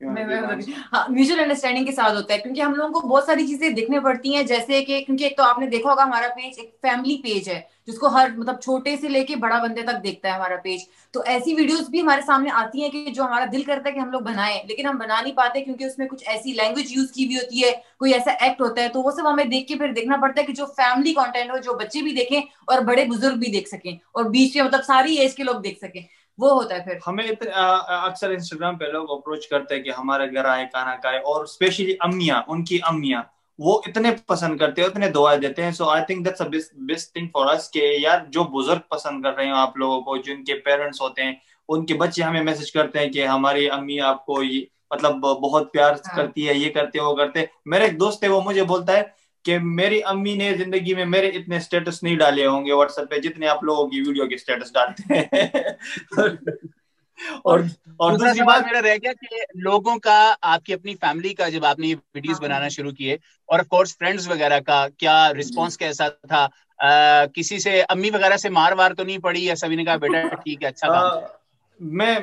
میوچل 0.00 1.40
انڈرسٹینڈنگ 1.40 1.84
کے 1.86 1.92
ساتھ 1.92 2.14
ہوتا 2.14 2.34
ہے 2.34 2.38
کیونکہ 2.38 2.60
ہم 2.60 2.74
لوگوں 2.74 2.92
کو 2.92 3.08
بہت 3.08 3.24
ساری 3.24 3.46
چیزیں 3.46 3.68
دیکھنے 3.70 4.00
پڑتی 4.00 4.34
ہیں 4.34 4.42
جیسے 4.42 4.84
کہ 4.84 5.00
کیونکہ 5.06 5.24
ایک 5.24 5.36
تو 5.36 5.42
آپ 5.42 5.58
نے 5.58 5.66
دیکھا 5.66 5.90
ہوگا 5.90 6.02
ہمارا 6.02 6.28
پیج 6.36 6.58
ایک 6.58 6.70
فیملی 6.82 7.16
پیج 7.22 7.48
ہے 7.48 7.60
جس 7.86 7.98
کو 7.98 8.08
ہر 8.08 8.28
مطلب 8.36 8.60
چھوٹے 8.60 8.96
سے 8.96 9.08
لے 9.08 9.24
کے 9.24 9.36
بڑا 9.36 9.58
بندے 9.62 9.82
تک 9.82 10.02
دیکھتا 10.04 10.28
ہے 10.28 10.34
ہمارا 10.34 10.56
پیج 10.62 10.80
تو 11.14 11.20
ایسی 11.26 11.54
ویڈیوز 11.54 11.88
بھی 11.88 12.00
ہمارے 12.00 12.20
سامنے 12.22 12.50
آتی 12.54 12.82
ہیں 12.82 12.88
کہ 12.90 13.04
جو 13.06 13.22
ہمارا 13.22 13.44
دل 13.52 13.62
کرتا 13.62 13.88
ہے 13.88 13.94
کہ 13.94 13.98
ہم 13.98 14.10
لوگ 14.10 14.20
بنائیں 14.22 14.56
لیکن 14.64 14.86
ہم 14.86 14.98
بنا 14.98 15.20
نہیں 15.20 15.34
پاتے 15.34 15.60
کیونکہ 15.60 15.84
اس 15.84 15.98
میں 15.98 16.06
کچھ 16.06 16.22
ایسی 16.26 16.52
لینگویج 16.52 16.92
یوز 16.92 17.10
کی 17.12 17.24
ہوئی 17.24 17.36
ہوتی 17.36 17.62
ہے 17.64 17.70
کوئی 17.98 18.12
ایسا 18.12 18.30
ایکٹ 18.40 18.60
ہوتا 18.60 18.82
ہے۔ 18.82 18.88
تو 18.88 19.02
وہ 19.02 19.10
سب 19.10 19.30
ہمیں 19.30 19.44
دیکھ 19.46 19.66
کے 19.68 19.74
پھر 19.74 19.92
دیکھنا 19.92 20.16
پڑتا 20.16 20.40
ہے 20.40 20.46
کہ 20.46 20.52
جو 20.52 20.66
فیملی 20.76 21.12
کانٹینٹ 21.14 21.50
ہو 21.50 21.56
جو 21.58 21.74
بچے 21.74 22.02
بھی 22.02 22.12
دیکھیں 22.12 22.40
اور 22.66 22.80
بڑے 22.84 23.04
بزرگ 23.06 23.38
بھی 23.38 23.50
دیکھ 23.50 23.68
سکیں 23.68 23.92
اور 24.12 24.24
بیچ 24.30 24.56
میں 24.56 24.64
مطلب 24.64 24.82
ساری 24.86 25.14
ایج 25.14 25.34
کے 25.34 25.44
لوگ 25.44 25.60
دیکھ 25.60 25.78
سکیں۔ 25.78 26.00
وہ 26.40 26.50
ہوتا 26.52 26.74
ہے 26.74 26.80
پھر۔ 26.80 26.98
ہمیں 27.06 27.24
اکثر 27.26 28.30
انسٹاگرام 28.30 28.76
پہ 28.78 28.84
لوگ 28.86 29.10
اپروچ 29.10 29.46
کرتے 29.48 29.74
ہیں 29.74 29.82
کہ 29.82 29.90
ہمارے 29.90 30.32
گھر 30.32 30.44
آئے 30.46 30.64
کھانا 30.72 30.94
کھائے 30.96 31.18
اور 31.24 31.44
اسپیشلی 31.44 31.94
امیاں 32.00 32.42
ان 32.46 32.64
کی 32.64 32.78
امیاں 32.84 33.22
وہ 33.58 33.80
اتنے 33.86 34.10
پسند 34.26 34.58
کرتے 34.58 34.82
ہیں 34.82 34.88
اتنے 34.88 35.08
دعائیں 35.10 35.40
دیتے 35.40 35.62
ہیں۔ 35.62 35.72
So 35.72 35.88
I 35.88 36.02
think 36.06 36.24
that's 36.24 36.42
best 36.82 37.12
thing 37.12 37.26
for 37.28 37.46
اس 37.48 37.70
کہ 37.70 37.82
یار 37.98 38.18
جو 38.28 38.44
بزرگ 38.52 38.80
پسند 38.88 39.22
کر 39.22 39.34
رہے 39.34 39.44
ہیں 39.44 39.52
آپ 39.56 39.76
لوگوں 39.76 40.00
کو 40.02 40.16
جن 40.18 40.44
کے 40.44 40.54
پیرنٹس 40.60 41.00
ہوتے 41.00 41.22
ہیں 41.22 41.32
ان 41.68 41.84
کے 41.86 41.94
بچے 41.94 42.22
ہمیں 42.22 42.42
میسج 42.42 42.72
کرتے 42.72 42.98
ہیں 42.98 43.08
کہ 43.08 43.26
ہماری 43.26 43.68
امی 43.70 44.00
آپ 44.04 44.24
کو 44.26 44.40
مطلب 44.90 45.16
بہت 45.40 45.72
پیار 45.72 45.94
کرتی 46.14 46.48
ہے 46.48 46.54
یہ 46.54 46.72
کرتے 46.72 47.00
وہ 47.00 47.14
کرتے 47.16 47.44
میرے 47.66 47.84
ایک 47.84 47.98
دوست 48.00 48.22
ہے 48.22 48.28
وہ 48.28 48.40
مجھے 48.42 48.62
بولتا 48.64 48.92
ہے 48.92 49.02
کہ 49.44 49.58
میری 49.58 50.00
امی 50.04 50.34
نے 50.34 50.52
زندگی 50.54 50.94
میں 50.94 51.04
میرے 51.04 51.28
اتنے 51.28 51.56
اسٹیٹس 51.56 52.02
نہیں 52.02 52.16
ڈالے 52.16 52.46
ہوں 52.46 52.66
گے 52.66 52.72
واٹس 52.72 52.98
ایپ 52.98 53.10
پہ 53.10 53.18
جتنے 53.18 53.48
آپ 53.48 53.64
لوگوں 53.64 53.88
کی 53.88 54.00
ویڈیو 54.00 54.26
کے 54.26 54.34
اسٹیٹس 54.34 54.72
ڈالتے 54.72 55.14
ہیں۔ 55.14 55.24
اور 57.44 57.60
اور 57.96 58.12
دوسری 58.12 58.42
بات 58.42 58.62
میرا 58.66 58.82
رہ 58.82 58.96
گیا 59.02 59.12
کہ 59.12 59.36
لوگوں 59.54 59.98
کا 59.98 60.18
آپ 60.42 60.64
کی 60.64 60.74
اپنی 60.74 60.94
فیملی 60.94 61.34
کا 61.34 61.48
جب 61.48 61.64
آپ 61.64 61.78
نے 61.78 61.94
ویڈیوز 62.14 62.40
بنانا 62.40 62.68
شروع 62.68 62.90
کیے 62.90 63.14
اور 63.48 63.58
آف 63.58 63.68
کورس 63.68 63.96
فرینڈز 63.98 64.28
وغیرہ 64.28 64.60
کا 64.60 64.86
کیا 64.98 65.32
رسپانس 65.32 65.78
کیسا 65.78 66.08
تھا؟ 66.08 66.46
کسی 67.34 67.58
سے 67.58 67.82
امی 67.88 68.10
وغیرہ 68.10 68.36
سے 68.36 68.48
مار 68.50 68.72
وار 68.72 68.94
تو 68.94 69.04
نہیں 69.04 69.18
پڑی 69.18 69.44
یا 69.44 69.54
سبھی 69.56 69.76
نے 69.76 69.84
کہا 69.84 69.96
بیٹا 69.96 70.18
ٹھیک 70.34 70.62
ہے 70.62 70.68
اچھا 70.68 71.20
میں 71.80 72.14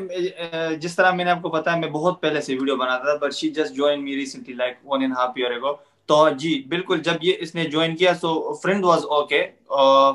جس 0.80 0.96
طرح 0.96 1.12
میں 1.12 1.26
نے 1.26 1.32
آپ 1.32 1.42
کو 1.42 1.50
بتایا 1.50 1.78
میں 1.78 1.90
بہت 1.90 2.22
پہلے 2.22 2.42
سے 2.42 2.54
ویڈیو 2.54 2.76
بناتا 2.76 3.04
تھا 3.08 3.26
but 3.26 3.34
she 3.34 3.50
just 3.50 3.76
join 3.76 4.04
me 4.04 4.16
recently 4.16 4.54
like 4.54 4.78
one 4.84 5.02
and 5.02 5.14
half 5.18 5.32
year 5.36 5.52
ago 5.52 5.74
تو 6.10 6.30
جی 6.30 6.64
بالکل 6.70 7.02
جب 7.02 7.14
یہ 7.22 7.34
اس 7.40 7.56
نے 7.56 7.64
جوائن 7.64 7.96
کیا 7.96 8.14
سو 8.14 8.54
فرینڈ 8.54 8.86
واز 8.86 9.06
اوکے 9.06 9.46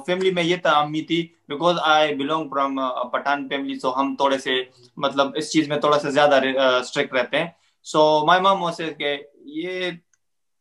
فیملی 0.06 0.31
میں 0.31 0.43
یہ 0.43 0.56
تھا 0.56 0.71
امی 0.71 1.03
تھی 1.03 1.27
because 1.49 1.77
I 1.82 2.15
belong 2.15 2.49
from 2.49 2.79
Pathan 3.13 3.49
family 3.49 3.79
so 3.79 4.01
ہم 4.01 4.15
تھوڑے 4.17 4.39
سے 4.39 4.63
مطلب 4.96 5.31
اس 5.34 5.53
چیز 5.53 5.69
میں 5.69 5.77
تھوڑا 5.77 5.99
سا 5.99 6.11
زیادہ 6.11 6.41
اسٹرکٹ 6.81 7.15
رہتے 7.15 7.39
ہیں. 7.39 7.46
سو 7.87 8.27
مائی 8.27 8.41
مام 8.41 8.70
سے 8.72 8.93
کہ 8.99 9.17
یہ 9.55 9.91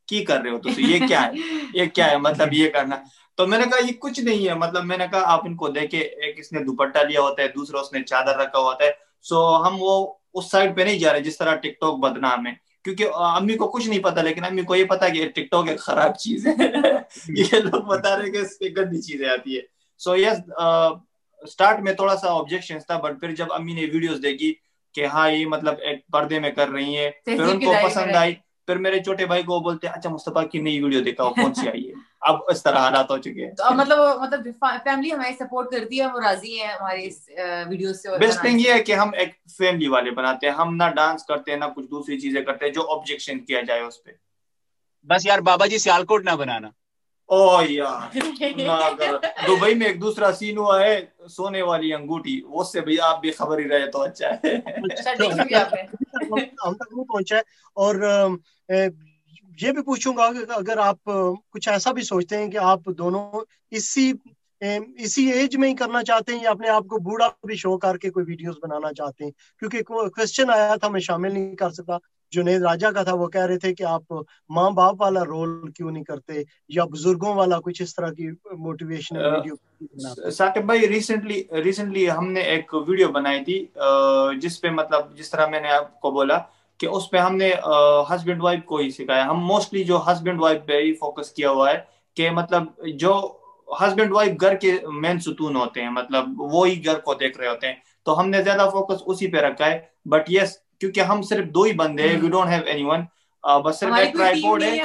کی 0.08 0.24
کر 0.26 0.42
رہے 0.42 0.50
ہو 0.50 0.58
تو 0.60 0.82
یہ 0.82 1.08
کیا 1.08 1.26
ہے؟ 1.26 1.32
یہ 1.74 1.86
کیا 1.86 2.12
ہے؟ 2.12 2.18
مطلب 2.18 2.54
یہ 2.54 2.70
کرنا۔ 2.70 2.96
تو 3.36 3.48
میں 3.48 3.58
نے 3.58 3.64
کہا 3.64 3.86
یہ 3.86 3.94
کچھ 4.00 4.20
نہیں 4.20 4.48
ہے۔ 4.48 4.54
مطلب 4.54 4.86
میں 4.86 4.98
نے 4.98 5.06
کہا 5.12 5.22
آپ 5.24 5.46
ان 5.46 5.56
کو 5.56 5.68
دیکھے 5.68 6.00
ایک 6.00 6.40
اس 6.40 6.52
نے 6.52 6.60
دوپٹہ 6.60 6.98
لیا 7.10 7.22
ہوتا 7.22 7.44
ہے 7.44 7.48
دوسرا 7.48 7.80
اس 7.80 7.94
نے 7.94 8.04
چادر 8.04 8.38
رکھا 8.38 8.60
ہوتا 8.60 8.86
ہے۔ 8.86 8.92
سو 9.22 9.68
ہم 9.68 9.76
وہ 9.80 10.14
اس 10.34 10.52
سائڈ 10.52 10.76
پہ 10.76 10.82
نہیں 10.82 11.00
جا 11.00 11.14
رہے 11.14 11.20
جس 11.20 11.38
طرح 11.38 11.56
ٹک 11.56 11.80
ٹاک 11.82 12.00
بدنام 12.00 12.48
ہے۔ 12.48 12.71
کیونکہ 12.86 13.08
امی 13.16 13.58
کو 13.58 13.68
کچھ 13.70 13.88
نہیں 13.88 14.04
پتا 14.04 14.22
لیکن 14.22 14.46
امی 14.46 14.62
کو 14.62 14.76
یہ 14.76 14.86
پتا 14.86 15.10
کہ 15.10 15.30
ٹک 15.30 15.52
ٹاک 15.52 15.70
ایک 15.70 15.80
خراب 15.80 16.18
چیز 16.18 16.48
ہے۔ 16.48 16.54
یہ 17.30 17.60
لوگ 17.60 17.82
بتا 17.84 18.18
رہے 18.18 18.32
کہ 18.32 18.38
اس 18.38 18.58
پہ 18.60 18.70
گندی 18.78 19.02
چیزیں 19.02 19.28
آتی 19.30 19.58
ہے 19.58 19.62
سو 20.00 20.16
یس 20.18 20.40
اسٹارٹ 21.42 21.80
میں 21.80 21.94
تھوڑا 21.94 22.16
سا 22.16 22.32
آبجیکشن 22.32 22.80
تھا 22.80 22.98
بٹ 22.98 23.20
پھر 23.20 23.36
جب 23.36 23.54
امی 23.54 23.74
نے 23.74 23.86
ویڈیوز 23.94 24.22
دیکھی 24.24 24.54
کہ 24.96 25.06
ہاں 25.06 25.30
یہ 25.32 25.46
مطلب 25.48 25.76
ایک 25.82 26.08
پردے 26.08 26.40
میں 26.40 26.52
کر 26.52 26.70
رہی 26.70 26.98
ہیں 26.98 27.10
پھر 27.26 27.44
ان 27.44 27.60
کو 27.60 27.74
پسند 27.84 28.16
آئی۔ 28.16 28.34
پھر 28.68 28.78
میرے 28.78 29.00
چھوٹے 29.00 29.26
بھائی 29.26 29.44
کو 29.44 29.60
بولتے 29.60 29.88
اچھا 29.88 30.10
مصطفیٰ 30.10 30.50
کی 30.50 30.60
نئی 30.60 30.84
ویڈیو 30.84 31.02
دیکھا 31.02 31.24
وہ 31.24 31.34
کون 31.34 31.54
سی 31.54 31.68
آئی 31.70 31.88
ہے؟ 31.90 31.91
اب 32.22 32.40
اس 32.48 32.64
طرح 32.64 32.80
حالات 32.80 33.12
ہو 33.12 33.18
چکے 33.18 33.46
ہیں۔ 33.46 33.52
مطلب 33.76 34.00
مطلب 34.22 34.48
فیملی 34.84 35.12
ہماری 35.14 35.34
سپورٹ 35.34 35.72
کرتی 35.72 36.02
ہے 36.02 36.06
وہ 36.06 36.20
راضی 36.22 36.60
ہیں 36.60 36.68
ہماری 36.68 37.06
اس 37.08 37.30
ویڈیو 37.70 37.94
سے 37.94 38.18
بیسٹ 38.18 38.42
تھنگ 38.42 38.60
یہ 38.60 38.74
ہے 38.74 38.84
کہ 38.84 38.94
ہم 38.94 39.12
ایک 39.14 39.30
فیملی 39.58 39.88
والے 39.88 40.12
بناتے 40.12 40.48
ہیں۔ 40.48 40.54
ہم 40.54 40.76
نہ 40.76 40.90
ڈانس 40.96 41.26
کرتے 41.26 41.52
ہیں 41.52 41.60
نہ 41.60 41.66
کچھ 41.76 41.86
دوسری 41.86 42.20
چیزیں 42.20 42.42
کرتے 42.42 42.66
ہیں 42.66 42.74
جو 42.74 42.90
آبجیکشن 42.92 43.40
کیا 43.40 43.62
جائے 43.62 43.82
اس 43.82 44.04
پہ۔ 44.04 44.12
بس 45.08 45.26
یار 45.26 45.40
بابا 45.40 45.66
جی 45.66 45.78
سیالکوٹ 45.78 46.26
نہ 46.26 46.36
بنانا۔ 46.36 46.70
او 47.30 47.40
یار 47.64 48.18
دبئی 49.48 49.76
میں 49.76 49.88
ایک 49.88 50.02
دوسرا 50.02 50.32
سین 50.32 50.58
ہوا 50.58 50.80
ہے 50.84 50.96
سونے 51.30 51.62
والی 51.62 51.94
انگوٹھی۔ 51.94 52.42
اس 52.54 52.72
سے 52.72 52.82
بھی 52.82 53.00
آپ 53.02 53.22
بھی 53.22 53.32
خبر 53.32 53.60
ہی 53.60 53.70
رہے 53.70 53.92
تو 53.92 54.02
اچھا 54.02 54.30
ہے۔ 54.36 54.56
ہم 56.66 56.74
تک 56.74 56.90
پہنچا 57.08 57.36
ہے۔ 57.36 57.42
اور 57.76 57.96
یہ 59.62 59.72
بھی 59.72 59.82
پوچھوں 59.82 60.18
گا 60.18 60.32
کہ 60.34 60.52
اگر 60.52 60.78
آپ 60.78 61.10
کچھ 61.50 61.70
ایسا 61.70 61.92
بھی 61.92 62.02
سوچتے 62.02 62.38
ہیں 62.38 62.52
کہ 62.52 62.58
آپ 62.58 62.80
دونوں 62.98 63.42
اسی 63.72 64.12
اسی 64.98 65.32
ایج 65.32 65.56
میں 65.58 65.70
ہی 65.70 65.76
کرنا 65.76 66.04
چاہتے 66.04 66.34
ہیں 66.34 66.44
یا 66.44 66.52
اپنے 66.52 66.70
آپ 66.70 66.84
کو 66.84 66.98
بوڑھا 66.98 67.28
بھی 67.48 67.56
شو 67.56 67.78
کر 67.78 67.98
کے 67.98 68.10
کوئی 68.10 68.26
ویڈیوز 68.28 68.56
بنانا 68.64 68.94
چاہتے 68.94 69.24
ہیں؟ 69.24 69.32
کیونکہ 69.60 69.82
کوشچن 69.84 70.50
آیا 70.50 70.76
تھا 70.76 70.88
میں 70.88 71.00
شامل 71.00 71.34
نہیں 71.34 71.56
کر 71.56 71.70
سکتا 71.70 71.98
جنید 72.34 72.62
راجا 72.62 72.92
کا 72.92 73.04
تھا 73.04 73.14
وہ 73.14 73.28
کہہ 73.28 73.42
رہے 73.42 73.58
تھے 73.58 73.74
کہ 73.74 73.84
آپ 73.84 74.14
ماں 74.50 74.70
باپ 74.70 75.02
والا 75.02 75.26
رول 75.26 75.72
کیوں 75.72 75.92
نہیں 75.92 76.04
کرتے 76.04 76.44
یا 76.68 76.86
بزرگوں 76.86 77.34
والا 77.34 77.60
کچھ 77.60 77.82
اس 77.82 77.96
طرح 77.96 78.12
کی 78.12 78.30
موٹیویشن 78.52 79.18
ویڈیو 79.18 79.56
ثاقب 80.30 80.66
بھائی 80.66 80.88
ریسنٹلی 80.88 81.44
ریسنٹلی 81.64 82.10
ہم 82.12 82.32
نے 82.32 82.42
ایک 82.42 82.74
ویڈیو 82.88 83.12
بنائی 83.12 83.44
تھی 83.44 83.66
جس 84.42 84.62
پہ 84.62 84.70
مطلب 84.70 85.18
جس 85.18 85.30
طرح 85.30 85.48
میں 85.48 85.62
نے 85.62 85.70
آپ 85.70 86.00
کو 86.02 86.12
بولا 86.12 86.38
کہ 86.82 86.88
اس 86.88 87.10
پہ 87.10 87.18
ہم 87.18 87.36
نے 87.36 87.52
ہسبینڈ 88.10 88.44
وائف 88.44 88.64
کو 88.66 88.78
ہی 88.78 88.90
سکھایا۔ 88.90 89.26
ہم 89.26 89.46
موسٹلی 89.46 89.84
جو 89.84 90.00
ہسبینڈ 90.08 90.42
وائف 90.42 90.66
پہ 90.66 90.78
ہی 90.78 90.94
فوکس 90.94 91.32
کیا 91.32 91.50
ہوا 91.50 91.70
ہے 91.72 91.78
کہ 92.18 92.30
مطلب 92.32 92.64
جو 92.96 93.14
ہسبینڈ 93.82 94.12
وائف 94.12 94.42
گھر 94.42 94.56
کے 94.56 94.72
مین 95.02 95.20
ستون 95.20 95.56
ہوتے 95.56 95.82
ہیں 95.82 95.90
مطلب 95.90 96.24
وہی 96.54 96.84
گھر 96.86 97.00
کو 97.00 97.14
دیکھ 97.14 97.38
رہے 97.38 97.48
ہوتے 97.48 97.68
ہیں۔ 97.68 97.76
تو 98.06 98.20
ہم 98.20 98.30
نے 98.30 98.42
زیادہ 98.44 98.70
فوکس 98.72 99.02
اسی 99.06 99.28
پہ 99.32 99.38
رکھا 99.38 99.66
ہے۔ 99.66 99.80
بٹ 100.06 100.30
یس 100.30 100.58
کیونکہ 100.80 101.00
ہم 101.02 101.22
صرف 101.22 101.46
دو 101.46 101.64
ہی 101.64 101.74
بندے 101.74 102.08
ہیں 102.08 102.18
we 102.22 102.30
don't 102.30 102.50
have 102.50 102.64
any 102.66 102.84
one 102.84 103.04
بس 103.66 103.80
صرف 103.80 103.94
ایک 103.98 104.14
ٹرائی 104.14 104.42
بورڈ 104.42 104.64
ہے 104.64 104.80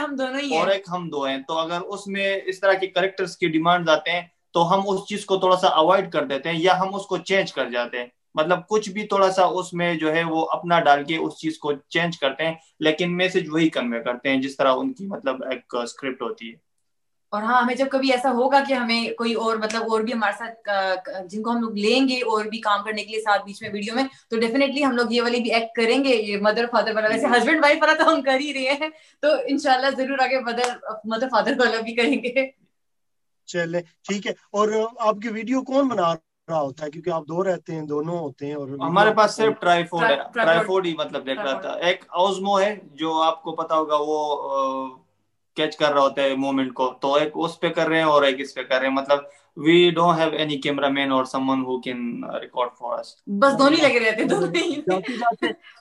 اور 0.59 0.69
ایک 0.69 0.85
ہم 0.93 1.09
دو 1.11 1.25
ہیں۔ 1.25 1.38
تو 1.49 1.59
اگر 1.59 1.81
اس 1.81 2.07
میں 2.07 2.37
اس 2.47 2.61
طرح 2.61 2.73
کے 2.73 2.87
کریکٹرز 2.87 3.37
کی 3.37 3.49
ڈیمانڈ 3.49 3.88
آتے 3.91 4.11
ہیں 4.11 4.23
تو 4.55 4.75
ہم 4.75 4.81
اس 4.87 5.00
چیز 5.09 5.25
کو 5.26 5.37
تھوڑا 5.37 5.57
سا 5.57 5.69
اوائڈ 5.81 6.11
کر 6.12 6.25
دیتے 6.25 6.49
ہیں 6.49 6.61
یا 6.61 6.79
ہم 6.81 6.95
اس 6.95 7.07
کو 7.07 7.17
چینج 7.19 7.53
کر 7.53 7.71
جاتے 7.71 7.99
ہیں۔ 7.99 8.07
مطلب 8.37 8.66
کچھ 8.69 8.88
بھی 8.90 9.07
تھوڑا 9.07 9.31
سا 9.33 9.45
اس 9.55 9.73
میں 9.73 9.95
جو 9.97 10.14
ہے 10.14 10.23
وہ 10.25 10.45
اپنا 10.50 10.78
ڈال 10.83 11.05
کے 11.05 11.16
اس 11.19 11.37
چیز 11.37 11.59
کو 11.59 11.73
چینج 11.88 12.19
کرتے 12.19 12.47
ہیں 12.47 12.55
لیکن 12.81 13.16
میسج 13.16 13.49
وہی 13.49 13.69
کنوے 13.71 14.02
کرتے 14.02 14.28
ہیں 14.28 14.40
جس 14.43 14.57
طرح 14.57 14.73
ان 14.76 14.93
کی 14.93 15.07
مطلب 15.09 15.43
ایک 15.45 15.75
اسکرپٹ 15.76 16.23
ہوتی 16.23 16.50
ہے۔ 16.50 16.57
اور 17.33 17.43
ہاں 17.43 17.61
ہمیں 17.61 17.75
جب 17.75 17.87
کبھی 17.90 18.11
ایسا 18.12 18.31
ہوگا 18.33 18.59
کہ 18.64 18.75
ہمیں 18.75 19.11
کوئی 19.14 19.33
اور 19.37 19.57
مطلب 19.59 19.83
اور 19.85 20.00
بھی 20.00 20.12
ہمارے 20.12 20.33
ساتھ 20.35 20.69
جن 21.28 21.43
کو 21.43 21.50
ہم 21.50 21.61
لوگ 21.61 21.76
لیں 21.76 22.09
گے 22.09 22.19
اور 22.26 22.45
بھی 22.47 22.61
کام 22.61 22.83
کرنے 22.85 23.05
کے 23.05 23.11
لیے 23.11 23.21
ساتھ 23.23 23.45
بیچ 23.45 23.62
میں 23.62 23.71
ویڈیو 23.71 23.95
میں 23.95 24.05
تو 24.31 24.40
ڈیفینیٹلی 24.40 24.85
ہم 24.85 24.93
لوگ 24.93 25.12
یہ 25.12 25.23
والی 25.23 25.40
بھی 25.40 25.52
ایکٹ 25.52 25.75
کریں 25.76 26.05
گے 26.05 26.14
یہ 26.16 26.37
مدر 26.43 26.66
فادر 26.69 26.95
والا۔ 26.95 27.09
ویسے 27.09 27.26
جی۔ 27.26 27.33
ہسبینڈ 27.33 27.62
وائف 27.62 27.78
والا 27.81 27.95
تو 27.95 28.09
ہم 28.09 28.23
کر 28.23 28.38
ہی 28.40 28.52
رہے 28.55 28.76
ہیں 28.81 28.88
تو 29.23 29.28
ان 29.47 29.59
شاء 29.59 29.75
اللہ 29.75 29.97
ضرور 29.97 30.19
آگے 30.21 30.40
مدر 30.43 30.76
مدر 31.07 31.28
فادر 31.31 31.59
والا 31.59 31.81
بھی 31.83 31.95
کریں 31.97 32.23
گے۔ 32.25 32.47
چلے 33.49 33.81
ٹھیک 34.05 34.26
ہے۔ 34.26 34.33
اور 34.52 34.69
آپ 35.00 35.16
کی 35.16 35.28
ویڈیو 35.31 35.62
کون 35.64 35.88
بنا 35.88 36.02
رہا 36.05 36.14
رہا 36.49 36.61
ہوتا 36.61 36.85
ہے 36.85 36.91
کیونکہ 36.91 37.11
آپ 37.11 37.23
دو 37.25 37.43
رہتے 37.45 37.75
ہیں 37.75 37.83
دونوں 37.85 38.19
ہوتے 38.19 38.47
ہیں 38.47 38.55
اور 38.55 38.69
ہمارے 38.81 39.11
پاس 39.15 39.35
صرف 39.35 39.55
ٹرائی 39.61 39.85
فوڈ 39.85 40.03
ہے 40.05 40.17
ٹرائی 40.35 40.61
فوڈ 40.61 40.87
ہی 40.87 40.95
مطلب 40.99 41.26
دیکھ 41.26 41.41
رہا 41.41 41.61
تھا۔ 41.61 41.73
ایک 41.81 42.05
اوزمو 42.17 42.59
ہے 42.61 42.71
جو 42.95 43.21
آپ 43.23 43.43
کو 43.43 43.53
پتا 43.55 43.76
ہوگا 43.76 43.97
وہ 44.00 44.19
کیچ 45.57 45.76
کر 45.76 45.93
رہا 45.93 46.00
ہوتا 46.00 46.23
ہے 46.23 46.35
موومنٹ 46.37 46.73
کو۔ 46.75 46.93
تو 47.00 47.15
ایک 47.15 47.33
اس 47.37 47.59
پہ 47.61 47.69
کر 47.71 47.88
رہے 47.88 47.97
ہیں 47.97 48.05
اور 48.07 48.23
ایک 48.23 48.41
اس 48.41 48.55
پہ 48.55 48.62
کر 48.62 48.79
رہے 48.79 48.87
ہیں۔ 48.87 48.95
مطلب 48.95 49.19
we 49.57 49.91
don't 49.91 50.19
have 50.19 50.35
any 50.35 50.61
cameraman 50.61 51.13
or 51.13 51.25
someone 51.25 51.65
who 51.65 51.81
can 51.83 52.25
uh, 52.25 52.39
record 52.41 52.69
for 52.79 52.99
us. 52.99 53.15
بس 53.27 53.59
دونوں 53.59 53.79
لگے 53.83 54.01
رہتے 54.01 54.25
دونوں 54.25 55.01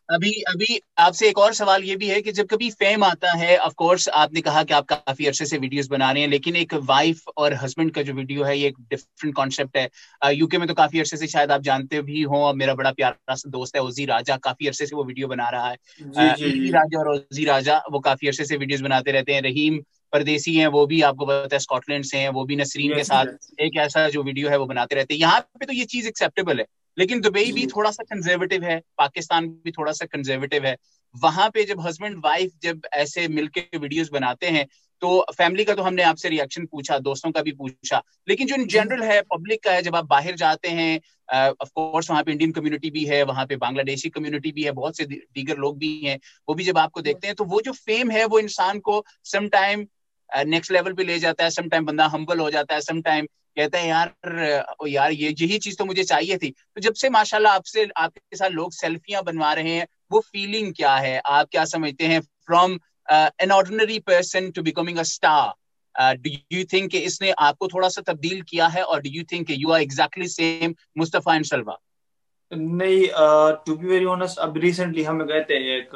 ابھی 0.07 0.31
ابھی 0.45 0.77
آپ 0.95 1.15
سے 1.15 1.25
ایک 1.25 1.37
اور 1.37 1.51
سوال 1.51 1.83
یہ 1.83 1.95
بھی 1.95 2.09
ہے 2.11 2.21
کہ 2.21 2.31
جب 2.31 2.47
کبھی 2.49 2.69
فیم 2.69 3.03
آتا 3.03 3.39
ہے 3.39 3.57
آف 3.57 3.75
کورس 3.75 4.09
آپ 4.13 4.33
نے 4.33 4.41
کہا 4.41 4.63
کہ 4.63 4.73
آپ 4.73 4.87
کافی 4.87 5.27
عرصے 5.27 5.45
سے 5.45 5.57
ویڈیوز 5.57 5.89
بنا 5.89 6.13
رہے 6.13 6.19
ہیں 6.19 6.27
لیکن 6.27 6.55
ایک 6.55 6.73
وائف 6.87 7.21
اور 7.35 7.51
ہسبینڈ 7.65 7.93
کا 7.93 8.01
جو 8.01 8.13
ویڈیو 8.15 8.45
ہے 8.45 8.57
یہ 8.57 8.63
ایک 8.63 8.77
ڈفرنٹ 8.77 9.35
کانسیپٹ 9.35 9.77
ہے۔ 9.77 9.87
یو 10.33 10.47
کے 10.47 10.57
میں 10.57 10.67
تو 10.67 10.75
کافی 10.75 10.99
عرصے 10.99 11.17
سے 11.17 11.27
شاید 11.27 11.51
آپ 11.51 11.61
جانتے 11.61 12.01
بھی 12.01 12.25
ہوں 12.25 12.41
اور 12.41 12.53
میرا 12.53 12.73
بڑا 12.73 12.91
پیارا 12.91 13.35
سا 13.35 13.49
دوست 13.53 13.75
ہے 13.75 13.79
اوزی 13.79 14.07
راجا 14.07 14.37
کافی 14.37 14.67
عرصے 14.67 14.85
سے 14.85 14.95
وہ 14.95 15.03
ویڈیو 15.07 15.27
بنا 15.27 15.51
رہا 15.51 15.71
ہے۔ 15.71 15.75
جی، 15.99 16.19
راجا 16.19 16.35
جی، 16.35 16.67
جی۔ 16.67 16.95
اور 16.95 17.05
اوزی 17.05 17.45
راجا 17.45 17.79
وہ 17.91 17.99
کافی 17.99 18.27
عرصے 18.27 18.45
سے 18.45 18.57
ویڈیوز 18.57 18.83
بناتے 18.83 19.11
رہتے 19.11 19.33
ہیں۔ 19.33 19.41
رحیم 19.41 19.79
پردیسی 20.13 20.59
ہیں 20.59 20.67
وہ 20.67 20.85
بھی 20.85 21.03
آپ 21.03 21.15
کو 21.15 21.25
پتا 21.25 21.47
ہے 21.51 21.55
اسکاٹ 21.55 21.89
لینڈ 21.89 22.05
سے 22.05 22.17
ہیں 22.17 22.29
وہ 22.29 22.43
بھی 22.45 22.55
نسرین 22.55 22.93
کے 22.95 23.03
ساتھ 23.03 23.29
ایک 23.57 23.77
ایسا 23.77 24.07
جو 24.09 24.23
ویڈیو 24.23 24.49
ہے 24.49 24.55
وہ 24.55 24.65
بناتے 24.65 24.95
رہتے 24.95 25.13
ہیں۔ 25.13 25.21
یہاں 25.21 25.39
پہ 25.59 25.65
تو 25.65 25.73
یہ 25.73 25.85
چیز 25.85 26.05
ایکسیپٹیبل 26.05 26.59
ہے 26.59 26.65
لیکن 26.97 27.23
دبئی 27.23 27.51
بھی 27.51 27.61
جی. 27.61 27.67
تھوڑا 27.67 27.91
سا 27.91 28.03
کنزرویٹو 28.09 28.63
ہے 28.63 28.79
پاکستان 28.95 29.49
بھی 29.53 29.71
تھوڑا 29.71 29.93
سا 29.93 30.05
کنزرویٹو 30.05 30.63
ہے۔ 30.63 30.75
وہاں 31.15 31.49
پہ 31.49 31.63
جب 31.63 31.87
ہسبینڈ 31.89 32.17
وائف 32.23 32.51
جب 32.61 32.77
ایسے 32.91 33.27
مل 33.27 33.47
کے 33.47 33.61
ویڈیوز 33.73 34.11
بناتے 34.11 34.49
ہیں 34.49 34.63
تو 35.01 35.23
فیملی 35.37 35.63
کا 35.63 35.73
تو 35.75 35.87
ہم 35.87 35.93
نے 35.95 36.03
آپ 36.03 36.19
سے 36.19 36.29
ریئیکشن 36.29 36.65
پوچھا 36.67 36.97
دوستوں 37.05 37.31
کا 37.31 37.41
بھی 37.41 37.51
پوچھا۔ 37.53 37.99
لیکن 38.27 38.45
جو 38.45 38.55
ان 38.57 38.67
جنرل 38.67 39.01
جی. 39.01 39.07
ہے 39.07 39.21
پبلک 39.23 39.61
کا 39.61 39.73
ہے 39.73 39.81
جب 39.81 39.95
آپ 39.95 40.03
باہر 40.05 40.35
جاتے 40.35 40.69
ہیں 40.69 40.97
آف 41.29 41.71
کورس 41.71 42.09
وہاں 42.09 42.23
پہ 42.23 42.31
انڈین 42.31 42.51
کمیونٹی 42.51 42.91
بھی 42.91 43.09
ہے 43.09 43.21
وہاں 43.23 43.45
پہ 43.45 43.55
بنگلہ 43.55 43.83
دیشی 43.83 44.09
کمیونٹی 44.09 44.51
بھی 44.51 44.65
ہے 44.65 44.71
بہت 44.71 44.95
سے 44.95 45.05
دیگر 45.05 45.55
لوگ 45.57 45.75
بھی 45.75 46.07
ہیں 46.07 46.17
وہ 46.47 46.53
بھی 46.53 46.63
جب 46.63 46.77
آپ 46.77 46.91
کو 46.91 47.01
جی. 47.01 47.03
دیکھتے 47.03 47.27
ہیں 47.27 47.33
تو 47.33 47.45
وہ 47.45 47.61
جو 47.65 47.71
فیم 47.85 48.11
ہے 48.11 48.23
وہ 48.25 48.39
انسان 48.39 48.79
کو 48.81 49.01
سم 49.25 49.47
ٹائم 49.49 49.83
نیکسٹ 50.29 50.71
لیول 50.71 50.95
پہ 50.95 51.01
لے 51.01 51.17
جاتا 51.19 51.43
ہے 51.43 51.49
سم 51.49 51.69
ٹائم 51.69 51.85
بندہ 51.85 52.07
ہمبل 52.13 52.39
ہو 52.39 52.49
جاتا 52.49 52.75
ہے 52.75 52.81
سم 52.81 53.01
ٹائم 53.01 53.25
کہتا 53.55 53.81
ہے، 53.81 53.87
یار 53.87 54.07
یار، 54.87 55.11
یہ 55.11 55.29
یہی 55.39 55.59
چیز 55.59 55.77
تو 55.77 55.85
مجھے 55.85 56.03
چاہیے 56.03 56.37
تھی۔ 56.37 56.51
تو 56.51 56.79
جب 56.81 56.95
سے 56.95 57.09
ماشاءاللہ 57.09 57.49
آپ 57.49 57.65
سے، 57.65 57.83
آپ 57.95 58.13
کے 58.13 58.35
ساتھ 58.35 58.53
لوگ 58.53 58.69
سیلفیاں 58.79 59.21
بنوا 59.21 59.53
رہے 59.55 59.77
ہیں، 59.77 59.85
وہ 60.09 60.21
فیلنگ 60.31 60.71
کیا 60.71 61.01
ہے؟ 61.01 61.19
آپ 61.23 61.49
کیا 61.49 61.65
سمجھتے 61.65 62.07
ہیں؟ 62.07 62.19
From 62.47 62.77
an 63.07 63.51
ordinary 63.51 63.99
person 63.99 64.49
to 64.51 64.61
becoming 64.61 64.97
a 64.97 65.01
star 65.01 66.13
do 66.15 66.29
you 66.49 66.65
think 66.69 66.91
کہ 66.91 67.03
اس 67.05 67.21
نے 67.21 67.31
آپ 67.37 67.57
کو 67.57 67.67
تھوڑا 67.67 67.89
سا 67.89 68.01
تبدیل 68.05 68.41
کیا 68.41 68.73
ہے؟ 68.73 68.81
اور 68.81 69.01
do 69.01 69.09
you 69.13 69.23
think 69.29 69.51
you 69.51 69.71
are 69.73 69.79
exactly 69.79 70.27
same 70.27 70.71
Mustafa 70.95 71.41
سلوا 71.43 71.75
نہیں 72.55 73.05
ٹو 73.65 73.75
بی 73.75 73.87
ویری 73.87 74.05
اونیسٹ 74.05 74.39
اب 74.39 74.57
ریسنٹلی 74.63 75.05
ہم 75.07 75.19
گئے 75.27 75.43
تھے 75.43 75.55
ایک 75.71 75.95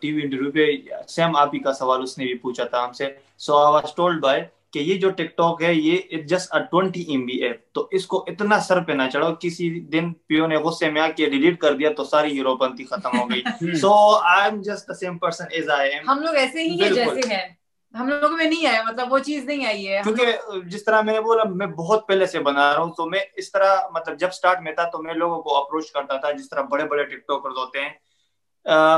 ٹی 0.00 0.12
وی 0.12 0.22
انٹرویو 0.22 0.50
پہ۔ 0.52 0.66
سیم 1.08 1.36
آپ 1.36 1.54
ہی 1.54 1.58
کا 1.58 1.72
سوال 1.72 2.02
اس 2.02 2.18
نے 2.18 2.24
بھی 2.24 2.34
پوچھا 2.42 2.64
تھا 2.64 2.84
ہم 2.84 2.92
سے۔ 2.92 3.08
So 3.38 3.56
I 3.56 3.72
was 3.74 3.94
told 3.94 4.20
by 4.22 4.42
کہ 4.72 4.78
یہ 4.78 4.98
جو 5.00 5.10
ٹک 5.10 5.36
ٹاک 5.36 5.62
ہے 5.62 5.72
یہ 5.74 6.22
just 6.28 6.54
twenty 6.70 7.02
M 7.08 7.24
B 7.26 7.36
app 7.44 7.60
تو 7.72 7.86
اس 7.90 8.06
کو 8.06 8.24
اتنا 8.28 8.58
سر 8.60 8.80
پہ 8.84 8.92
نہ 8.92 9.02
چڑھو 9.12 9.34
کسی 9.40 9.68
دن 9.92 10.12
پیو 10.26 10.46
نے 10.46 10.56
غصے 10.64 10.90
میں 10.90 11.02
آ 11.02 11.08
کے 11.16 11.26
ڈیلیٹ 11.30 11.58
کر 11.60 11.74
دیا 11.74 11.90
تو 11.96 12.04
ساری 12.04 12.28
ہیرو 12.28 12.36
یوروپنتی 12.38 12.84
ختم 12.84 13.18
ہو 13.18 13.28
گئی۔ 13.30 13.76
So 13.80 13.94
I 14.16 14.50
am 14.50 14.60
just 14.62 14.88
the 14.88 14.94
same 14.94 15.18
person 15.18 15.44
as 15.50 15.70
I 15.70 15.90
am 15.90 16.08
ہم 16.10 16.22
لوگ 16.22 16.34
ایسے 16.36 16.62
ہی 16.62 16.80
ہیں 16.80 16.90
جیسے 16.90 17.34
ہیں۔ 17.34 17.46
ہم 17.94 18.08
لوگوں 18.08 18.36
میں 18.36 18.44
نہیں 18.44 18.66
آیا 18.66 18.82
مطلب 18.82 19.12
وہ 19.12 19.18
چیز 19.18 19.44
نہیں 19.44 19.66
آئی 19.66 19.88
ہے 19.88 20.00
کیونکہ 20.04 20.36
جس 20.66 20.84
طرح 20.84 21.00
میں 21.00 21.12
نے 21.14 21.20
بولا 21.20 21.44
میں 21.44 21.66
بہت 21.66 22.06
پہلے 22.08 22.26
سے 22.26 22.38
بنا 22.40 22.72
رہا 22.74 22.82
ہوں 22.82 22.92
تو 22.92 23.06
میں 23.06 23.20
اس 23.36 23.50
طرح 23.52 23.76
مطلب 23.94 24.18
جب 24.18 24.32
سٹارٹ 24.32 24.62
میں 24.62 24.72
تھا 24.72 24.88
تو 24.90 25.02
میں 25.02 25.14
لوگوں 25.14 25.42
کو 25.42 25.56
اپروچ 25.56 25.90
کرتا 25.92 26.16
تھا 26.16 26.30
جس 26.30 26.48
طرح 26.48 26.62
بڑے 26.70 26.84
بڑے 26.84 27.04
ٹک 27.04 27.26
ٹاکرز 27.28 27.58
ہوتے 27.58 27.82
ہیں۔ 27.82 27.92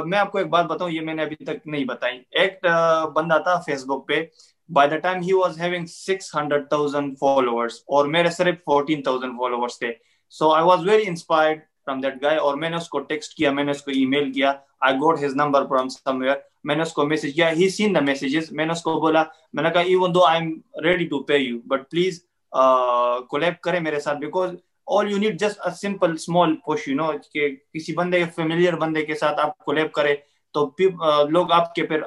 میں 0.07 0.19
آپ 0.19 0.33
کو 0.33 0.39
ایک 0.39 0.49
بات 0.49 0.65
بتاؤں 0.65 0.91
یہ 0.91 1.01
میں 1.01 1.15
نے 1.15 1.23
ابھی 1.23 1.45
تک 1.45 1.67
نہیں 1.67 1.85
بتائی۔ 1.85 2.21
ایک 2.41 2.65
بندہ 3.15 3.39
تھا 3.45 3.59
فیس 3.67 3.85
بک 3.87 4.07
پہ 4.09 4.25
by 4.71 4.89
the 4.89 4.99
time 4.99 5.21
he 5.23 5.33
was 5.33 5.61
having 5.61 5.87
six 5.87 6.35
hundred 6.35 6.69
thousand 6.69 7.17
followers 7.21 7.75
اور 7.87 8.07
میرے 8.07 8.31
صرف 8.31 8.55
فورٹین 8.67 9.03
تھاؤزینڈ 9.03 9.39
فالوورس 9.39 9.79
تھے۔ 9.79 9.93
So 10.33 10.51
I 10.53 10.65
was 10.65 10.87
very 10.89 11.07
inspired 11.07 11.61
from 11.87 12.01
that 12.01 12.23
guy 12.23 12.37
اور 12.39 12.57
میں 12.57 12.71
نے 12.71 12.77
اس 12.77 12.89
کو 12.89 12.99
ٹیکسٹ 13.01 13.35
کیا، 13.35 13.51
میں 13.51 13.65
نے 13.65 13.71
اس 13.71 13.83
کو 13.83 13.91
ای 13.91 14.05
میل 14.07 14.33
کیا 14.33 14.53
I 14.81 14.95
got 14.97 15.23
his 15.25 15.35
number 15.37 15.67
from 15.69 15.89
somewhere 16.21 16.37
میں 16.65 16.75
نے 16.77 16.83
اس 16.83 16.93
کو 16.93 17.07
میسج 17.07 17.35
کیا 17.35 17.51
ہی 17.51 17.69
سین 17.71 17.95
دا 17.95 18.01
میسیجز 18.01 18.51
میں 18.53 18.67
نے 18.67 18.73
اس 18.73 18.83
کو 18.83 19.01
بولا، 19.01 19.23
میں 19.55 19.63
نے 19.63 19.71
کہا 19.71 19.81
even 19.83 20.15
though 20.15 20.25
I 20.27 20.41
am 20.41 20.53
ready 20.85 21.07
to 21.09 21.23
pay 21.25 21.37
you 21.37 21.59
but 21.67 21.91
please 21.91 22.21
collab 23.31 23.61
کریں 23.63 23.81
میرے 23.81 24.01
ساتھ 24.01 24.19
because 24.19 24.55
all 24.89 25.11
you 25.11 25.19
need 25.19 25.39
just 25.41 25.61
a 25.61 25.71
simple 25.77 26.13
small 26.13 26.55
push 26.67 26.87
you 26.89 26.95
know 26.97 27.11
کہ 27.33 27.49
کسی 27.75 27.93
بندے 27.95 28.19
کے 28.19 28.31
فیملیئر 28.37 28.77
بندے 28.77 29.05
کے 29.07 29.15
ساتھ 29.15 29.41
آپ 29.41 29.59
کولیب 29.65 29.93
کرے 29.93 30.15
تو 30.55 30.71
لوگ 31.31 31.53
آپ 31.53 31.75
کے 31.75 31.87
پھر 31.87 32.03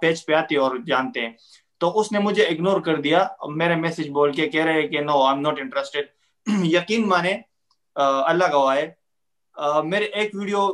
پیج 0.00 0.24
پہ 0.26 0.32
آتے 0.34 0.56
اور 0.56 0.76
جانتے 0.86 1.20
ہیں۔ 1.20 1.32
تو 1.80 1.98
اس 2.00 2.10
نے 2.12 2.18
مجھے 2.18 2.44
اگنور 2.44 2.80
کر 2.80 2.96
دیا 3.00 3.26
میرے 3.56 3.74
میسج 3.76 4.08
بول 4.10 4.32
کے 4.32 4.48
کہہ 4.48 4.64
رہے 4.64 4.86
کہ 4.88 5.00
no 5.00 5.22
I 5.22 5.34
am 5.34 5.42
not 5.42 5.58
interested 5.60 6.06
یقین 6.66 7.08
مانے 7.08 7.36
اللہ 7.96 8.52
گواہ 8.52 8.76
ہے 8.76 8.86
میرے 9.84 10.04
ایک 10.04 10.34
ویڈیو 10.34 10.66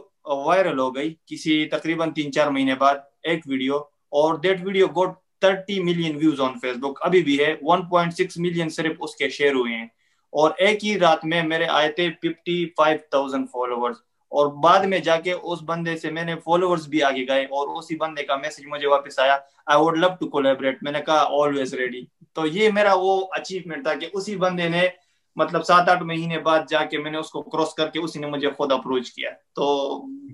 وائرل 0.45 0.79
ہو 0.79 0.95
گئی 0.95 1.15
کسی 1.27 1.65
تقریباً 1.71 2.13
تین 2.13 2.33
چار 2.33 2.47
مہینے 2.51 2.75
بعد، 2.75 2.95
ایک 3.23 3.41
ویڈیو، 3.47 3.77
اور 4.13 4.39
that 4.39 4.65
video 4.65 4.87
got 4.97 5.17
thirty 5.41 5.83
million 5.85 6.17
views 6.17 6.41
on 6.41 6.59
Facebook 6.81 6.99
ابھی 7.05 7.23
بھی 7.23 7.39
ہے، 7.39 7.55
ون 7.63 7.89
پوائنٹ 7.89 8.13
سکس 8.15 8.37
ملین 8.39 8.69
صرف 8.69 8.97
اس 9.01 9.15
کے 9.17 9.29
شیئر 9.29 9.55
ہوئے 9.55 9.75
ہیں۔ 9.75 9.87
اور 10.33 10.51
ایک 10.59 10.85
ہی 10.85 10.99
رات 10.99 11.25
میں 11.25 11.43
میرے 11.43 11.67
آئے 11.71 11.91
تھے 11.93 12.09
ففٹی 12.23 12.65
فائیو 12.77 12.99
تھاؤزینڈ 13.11 13.47
فالوورز۔ 13.53 13.97
اور 14.33 14.47
بعد 14.63 14.85
میں 14.89 14.99
جا 14.99 15.17
کے 15.21 15.33
اس 15.33 15.63
بندے 15.67 15.97
سے 15.97 16.11
میں 16.11 16.25
نے 16.25 16.35
فالوورز 16.45 16.87
بھی 16.89 17.03
آگے 17.03 17.27
گئے، 17.29 17.45
اور 17.45 17.77
اسی 17.79 17.97
بندے 17.97 18.23
کا 18.23 18.37
میسج 18.37 18.67
مجھے 18.67 18.89
واپس 18.89 19.19
آیا 19.19 19.37
I 19.67 19.81
would 19.81 19.99
love 19.99 20.09
to 20.21 20.29
collaborate 20.29 20.83
میں 20.83 20.93
نے 20.93 21.01
کہا 21.07 21.27
آلویز 21.41 21.75
ریڈی 21.75 22.03
تو 22.35 22.47
یہ 22.47 22.71
میرا 22.75 22.95
وہ 22.95 23.21
اچیومنٹ 23.31 23.83
تھا 23.85 23.95
کہ 23.95 24.07
اسی 24.13 24.37
بندے 24.37 24.69
نے 24.69 24.89
مطلب 25.37 25.63
سات 25.65 25.89
آٹھ 25.89 26.03
مہینے 26.03 26.39
بعد 26.39 26.61
جا 26.69 26.85
کے 26.85 26.99
میں 26.99 27.11
نے 27.11 27.19
اس 27.19 27.31
کو 27.31 27.43
کراس 27.43 27.75
کر 27.75 27.89
کے 27.89 27.99
اسی 27.99 28.21
نے 28.21 28.27
مجھے 28.27 28.51
خود 28.51 28.73
اپروچ 28.73 29.13
کیا۔ 29.13 29.31
تو 29.55 29.65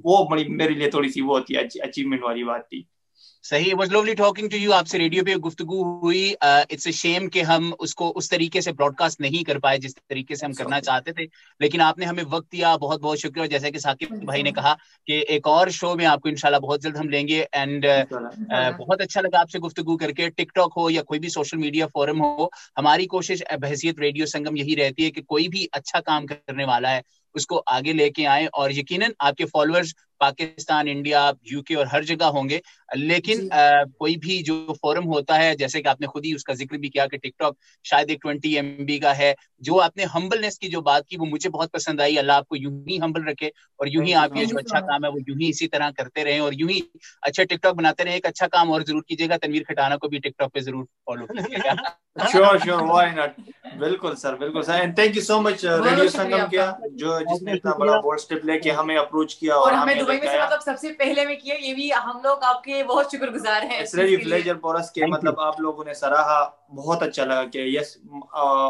وہ 0.04 0.28
میرے 0.48 0.74
لیے 0.74 0.90
تھوڑی 0.90 1.08
سی 1.08 1.20
وہ 1.20 1.38
تھی 1.38 1.56
اچیومنٹ 1.56 2.22
والی 2.22 2.44
بات 2.44 2.68
تھی۔ 2.68 2.82
صحیح 3.42 3.74
was 3.78 3.88
lovely 3.88 4.14
talking 4.14 4.48
to 4.48 4.56
you 4.56 4.72
آپ 4.72 4.86
سے 4.86 4.98
ریڈیو 4.98 5.24
پہ 5.24 5.34
گفتگو 5.34 6.00
ہوئی۔ 6.00 6.34
اٹس 6.40 6.86
اے 6.86 6.92
شیم 6.92 7.28
کہ 7.28 7.42
ہم 7.42 7.72
اس 7.78 7.94
کو 7.94 8.12
اس 8.16 8.28
طریقے 8.28 8.60
سے 8.60 8.72
براڈ 8.72 8.94
کاسٹ 8.94 9.20
نہیں 9.20 9.44
کر 9.44 9.58
پائے 9.58 9.78
جس 9.78 9.94
طریقے 10.08 10.34
سے 10.34 10.46
ہم 10.46 10.52
کرنا 10.52 10.80
چاہتے 10.80 11.12
تھے۔ 11.12 11.26
لیکن 11.60 11.80
آپ 11.80 11.98
نے 11.98 12.04
ہمیں 12.04 12.24
وقت 12.30 12.52
دیا 12.52 12.76
بہت 12.76 13.00
بہت 13.00 13.18
شکریہ۔ 13.18 13.46
جیسا 13.46 13.70
کہ 13.70 13.78
ثاقب 13.78 14.24
بھائی 14.24 14.42
نے 14.42 14.50
کہا 14.50 14.74
کہ 15.06 15.24
ایک 15.28 15.46
اور 15.46 15.68
شو 15.68 15.94
میں 15.94 16.06
آپ 16.06 16.20
کو 16.20 16.28
انشاءاللہ 16.28 16.58
بہت 16.58 16.82
جلد 16.82 16.96
ہم 16.96 17.08
لیں 17.08 17.28
گے۔ 17.28 17.38
uh, 17.40 17.46
اینڈ 17.52 17.86
uh, 17.86 18.76
بہت 18.78 19.00
اچھا 19.00 19.20
لگا 19.20 19.40
آپ 19.40 19.50
سے 19.50 19.58
گفتگو 19.58 19.96
کر 19.96 20.10
کے۔ 20.10 20.30
ٹک 20.30 20.54
ٹاک 20.54 20.72
ہو 20.76 20.90
یا 20.90 21.02
کوئی 21.02 21.20
بھی 21.20 21.28
سوشل 21.28 21.56
میڈیا 21.56 21.86
فورم 21.86 22.24
ہو 22.24 22.46
ہماری 22.76 23.06
کوشش 23.06 23.42
بحثیت 23.60 23.98
ریڈیو 23.98 24.26
سنگم 24.26 24.56
یہی 24.56 24.76
رہتی 24.76 25.04
ہے 25.04 25.10
کہ 25.10 25.22
کوئی 25.22 25.48
بھی 25.48 25.66
اچھا 25.72 26.00
کام 26.00 26.26
کرنے 26.26 26.64
والا 26.64 26.90
ہے 26.90 27.00
اس 27.34 27.46
کو 27.46 27.62
آگے 27.66 27.92
لے 27.92 28.10
کے 28.10 28.26
آئیں۔ 28.26 28.46
اور 28.52 28.70
یقیناً 28.70 29.10
آپ 29.18 29.34
کے 29.34 29.44
فالوورز 29.46 29.92
پاکستان 30.18 30.88
انڈیا 30.88 31.30
یو 31.50 31.62
کے 31.62 31.74
اور 31.74 31.86
ہر 31.86 32.02
جگہ 32.02 32.24
ہوں 32.24 32.48
گے۔ 32.48 32.58
لیکن 32.96 33.27
جی. 33.30 33.48
کوئی 33.98 34.16
بھی 34.16 34.38
جو 34.42 34.54
فورم 34.74 35.06
ہوتا 35.06 35.38
ہے 35.38 35.54
جیسے 35.56 35.82
کہ 35.82 35.88
آپ 35.88 36.00
نے 36.00 36.06
خود 36.06 36.24
ہی 36.24 36.34
اس 36.34 36.44
کا 36.44 36.52
ذکر 36.54 36.76
بھی 36.76 36.88
کیا 36.88 37.06
کہ 37.06 37.16
ٹک 37.18 37.38
ٹاک 37.38 37.54
شاید 37.84 38.10
ایک 38.10 38.20
ٹوینٹی 38.22 38.54
ایم 38.56 38.84
بی 38.86 38.98
کا 38.98 39.16
ہے 39.18 39.32
جو 39.60 39.80
آپ 39.80 39.96
نے 39.96 40.04
ہمبلنس 40.14 40.58
کی 40.58 40.68
جو 40.68 40.80
بات 40.82 41.06
کی 41.06 41.16
وہ 41.16 41.26
مجھے 41.26 41.50
بہت 41.50 41.72
پسند 41.72 42.00
آئی۔ 42.00 42.18
اللہ 42.18 42.32
آپ 42.34 42.48
کو 42.48 42.56
یوں 42.56 42.82
ہی 42.88 42.98
ہمبل 43.00 43.28
رکھے 43.28 43.46
اور 43.46 43.86
یوں 43.86 44.04
ہی 44.04 44.14
آپ 44.14 44.36
یہ 44.36 44.44
جو 44.44 44.56
اچھا 44.58 44.80
کام 44.82 45.04
ہے 45.04 45.10
وہ 45.10 45.20
یوں 45.26 45.36
ہی 45.40 45.48
اسی 45.48 45.68
طرح 45.68 45.90
کرتے 45.96 46.24
رہیں 46.24 46.38
اور 46.38 46.52
یوں 46.52 46.68
ہی 46.68 46.80
اچھا 47.22 47.44
ٹک 47.44 47.62
ٹاک 47.62 47.74
بناتے 47.74 48.04
رہیں۔ 48.04 48.14
ایک 48.14 48.26
اچھا 48.26 48.46
کام 48.48 48.72
اور 48.72 48.80
ضرور 48.82 49.02
کیجیے 49.02 49.28
گا 49.28 49.36
تنویر 49.42 49.62
کھٹانا 49.62 49.96
کو 49.96 50.08
بھی 50.08 50.18
ٹک 50.20 50.38
ٹاک 50.38 50.52
پہ 50.52 50.60
ضرور 50.60 50.84
فالو 51.06 51.26
کیجیے 51.28 51.58
گا۔ 51.64 51.74
شیور 52.28 52.56
شیور 52.64 52.80
وائی 52.84 53.10
ناٹ 53.12 53.38
بالکل 53.78 54.14
سر 54.16 54.34
بالکل 54.36 54.62
sir. 54.62 54.72
And 54.74 54.94
thank 54.94 55.16
you 55.16 55.22
so 55.22 55.40
much 55.40 55.64
radio 55.64 56.08
Sangam 56.10 56.46
کیا 56.50 56.70
جو 56.94 57.18
جس 57.22 57.42
نے 57.42 57.52
اتنا 57.52 57.72
بڑا 57.78 57.98
بولڈ 58.00 58.20
سٹیپ 58.20 58.44
لے 58.44 58.58
کے 58.60 58.70
ہمیں 58.70 58.96
اپروچ 58.96 59.34
کیا 59.36 59.54
اور 59.56 59.72
ہمیں 59.72 59.94
دبئی 59.94 60.18
میں 60.18 60.28
سے 60.28 60.38
مطلب 60.38 60.62
سب 60.64 60.78
سے 60.80 60.92
پہلے 60.98 61.24
میں 61.26 61.34
کیا 61.36 61.54
یہ 61.58 61.74
بھی 61.74 61.90
ہم 62.04 62.18
لوگ 62.22 62.42
آپ 62.44 62.62
کے 62.64 62.82
بہت 62.84 63.10
شکر 63.18 63.30
گزار 63.30 63.62
ہیں 63.62 63.78
اٹس 63.78 63.94
ریلی 63.94 64.16
پلیجر 64.18 64.54
فور 64.60 64.74
اس 64.74 64.90
کے 64.90 65.06
مطلب 65.06 65.40
آپ 65.40 65.60
لوگوں 65.60 65.84
نے 65.84 65.94
سراہا 65.94 66.38
بہت 66.76 67.02
اچھا 67.02 67.24
لگا 67.24 67.44
کہ 67.52 67.58
یس 67.68 67.96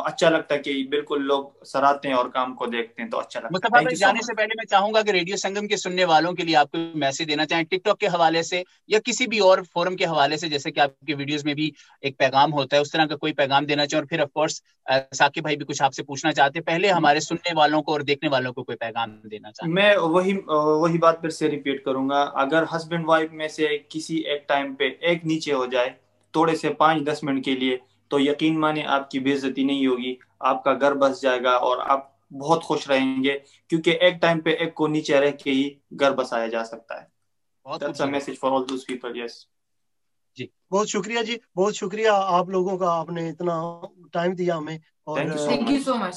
اچھا 0.05 0.29
لگتا 0.29 0.57
کہ 0.59 0.73
بالکل 0.91 1.23
لوگ 1.25 1.45
سراہتے 1.65 2.09
ہیں 2.09 2.15
اور 2.15 2.29
کام 2.31 2.55
کو 2.55 2.67
دیکھتے 2.67 3.03
ہیں 3.03 3.09
تو 3.11 3.19
اچھا 3.19 3.41
لگتا 3.41 3.49
ہے۔ 3.49 3.55
مصطفیٰ 3.55 3.99
جانے 3.99 4.21
سے 4.23 4.35
پہلے 4.35 4.55
میں 4.57 4.65
چاہوں 4.67 4.93
گا 4.95 5.03
کہ 5.03 5.11
ریڈیو 5.11 5.37
سنگم 5.37 5.67
کے 5.67 5.77
سننے 5.77 6.05
والوں 6.05 6.33
کے 6.33 6.43
لیے 6.43 6.57
آپ 6.57 6.71
کو 6.71 6.79
میسج 6.95 7.29
دینا 7.29 7.47
چاہیں 7.47 7.65
ٹک 7.65 7.85
ٹاک 7.85 7.99
کے 7.99 8.07
حوالے 8.07 8.43
سے 8.43 8.63
یا 8.89 8.99
کسی 9.05 9.27
بھی 9.27 9.39
اور 9.41 9.59
فورم 9.73 9.97
کے 9.97 10.07
حوالے 10.07 10.37
سے 10.37 10.49
جیسے 10.49 10.71
کہ 10.71 10.81
آپ 10.81 10.99
کے 11.01 11.15
ویڈیوز 11.15 11.45
میں 11.45 11.55
بھی 11.55 11.71
ایک 12.01 12.19
پیغام 12.19 12.53
ہوتا 12.53 12.77
ہے 12.77 12.83
اس 12.83 12.91
طرح 12.91 13.07
کا 13.07 13.17
کوئی 13.17 13.33
پیغام 13.35 13.67
دینا 13.67 13.87
چاہیں۔ 13.87 13.99
اور 13.99 14.09
پھر 14.09 14.21
آف 14.21 14.33
کورس 14.33 14.61
ثاقب 15.13 15.43
بھائی 15.43 15.57
بھی 15.57 15.67
کچھ 15.67 15.83
آپ 15.83 15.95
سے 15.95 16.03
پوچھنا 16.03 16.33
چاہتے 16.33 16.59
ہیں۔ 16.59 16.65
پہلے 16.65 16.91
ہمارے 16.91 17.21
سننے 17.21 17.53
والوں 17.57 17.83
کو 17.83 17.93
اور 17.93 18.01
دیکھنے 18.03 18.29
والوں 18.29 18.53
کو 18.53 18.65
کوئی 18.65 18.77
پیغام 18.79 19.11
دینا 19.25 19.51
چاہتے 19.51 19.73
میں 19.73 19.95
وہی 19.99 20.33
وہی 20.47 20.99
بات 20.99 21.21
پھر 21.21 21.31
سے 21.31 21.49
ریپیٹ 21.49 21.85
کروں 21.85 22.09
گا۔ 22.09 22.21
اگر 22.37 22.65
ہسبینڈ 22.73 23.05
وائف 23.07 23.33
میں 23.33 23.49
سے 23.49 23.67
کسی 23.89 24.17
ایک 24.25 24.38
ٹائم 24.47 24.75
پہ 24.75 24.89
ایک 25.01 25.25
نیچے 25.25 25.53
ہو 25.53 25.65
جائے 25.69 25.91
تھوڑے 26.35 26.55
سے 26.57 26.73
پانچ 26.75 27.07
دس 27.07 27.23
منٹ 27.23 27.45
کے 27.45 27.55
لیے 27.55 27.77
تو 28.11 28.21
یقین 28.21 28.59
مانے 28.61 28.83
آپ 28.89 29.11
کی 29.11 29.19
بے 29.21 29.33
عزتی 29.35 29.65
نہیں 29.65 29.87
ہوگی 29.87 30.15
آپ 30.43 30.63
کا 30.65 30.73
گھر 30.75 30.95
بس 30.97 31.21
جائے 31.23 31.43
گا 31.43 31.53
اور 31.61 31.79
آپ 31.87 32.07
بہت 32.35 32.63
خوش 32.65 32.89
رہیں 32.89 33.23
گے 33.25 33.39
کیونکہ 33.71 33.99
ایک 34.01 34.21
ٹائم 34.21 34.41
پہ 34.41 34.51
ایک 34.55 34.75
کو 34.75 34.87
نیچے 34.89 35.21
رہ 35.21 35.31
کے 35.37 35.51
ہی 35.53 35.69
گھر 36.01 36.15
بسایا 36.15 36.47
جا 36.49 36.65
سکتا 36.65 37.01
ہے۔ 37.01 37.07
Message 38.07 38.37
for 38.37 38.53
all 38.53 38.65
those 38.65 38.87
people 38.87 39.17
yes 39.17 39.35
جی۔ 40.37 40.47
بہت 40.71 40.89
شکریہ 40.89 41.23
جی 41.23 41.37
بہت 41.53 41.75
شکریہ 41.75 42.09
آپ 42.31 42.49
لوگوں 42.49 42.77
کا 42.79 42.91
آپ 42.93 43.11
نے 43.11 43.29
اتنا 43.31 43.55
ٹائم 44.13 44.35
دیا 44.35 44.57
ہمیں 44.57 44.77
اور 45.07 45.21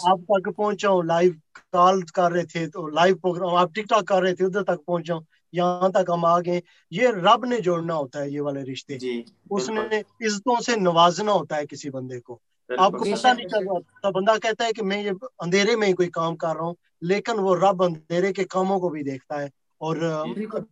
آپ 0.05 0.19
تک 0.29 0.55
پہنچا 0.55 0.89
ہوں 0.89 1.03
لائیو 1.05 1.31
کال 1.71 2.01
کر 2.13 2.31
رہے 2.31 2.45
تھے 2.47 2.67
تو 2.69 2.87
لائیو 2.89 3.15
پروگرام 3.17 3.55
آپ 3.55 3.69
ٹک 3.71 3.89
ٹاک 3.89 4.05
کر 4.05 4.21
رہے 4.21 4.35
تھے 4.35 4.45
ادھر 4.45 4.63
تک 4.65 4.85
پہنچا 4.85 5.13
ہوں 5.13 5.21
یہاں 5.51 5.89
تک 5.89 6.10
ہم 6.10 6.25
آ 6.25 6.39
گئے 6.39 6.62
یہ 6.91 7.08
رب 7.08 7.46
نے 7.46 7.60
جوڑنا 7.60 7.96
ہوتا 7.96 8.22
ہے 8.22 8.29
یہ 8.29 8.41
والے 8.41 8.62
رشتے۔ 8.62 8.98
جی 8.98 9.24
اس 9.50 9.70
نے 9.70 9.79
عزتوں 10.25 10.62
سے 10.62 10.75
نوازنا 10.75 11.31
ہوتا 11.31 11.58
ہے 11.58 11.67
کسی 11.67 11.89
بندے 11.89 12.20
کو۔ 12.20 12.39
آپ 12.77 12.91
کو 12.91 13.05
پتا 13.05 13.34
نہیں 13.34 13.48
چل 13.48 13.67
رہا 13.67 14.10
بندہ 14.10 14.31
کہتا 14.41 14.65
ہے 14.65 14.72
کہ 14.74 14.84
میں 14.84 15.03
یہ 15.03 15.12
اندھیرے 15.39 15.75
میں 15.75 15.88
ہی 15.88 15.93
کوئی 15.93 16.10
کام 16.10 16.36
کر 16.36 16.55
رہا 16.55 16.65
ہوں 16.65 16.74
لیکن 17.01 17.39
وہ 17.39 17.55
رب 17.55 17.84
اندھیرے 17.84 18.34
کے 18.34 18.43
کاموں 18.43 18.79
کو 18.79 18.89
بھی 18.89 19.03
دیکھتا 19.03 19.41
ہے۔ 19.41 19.48
اور 19.81 19.98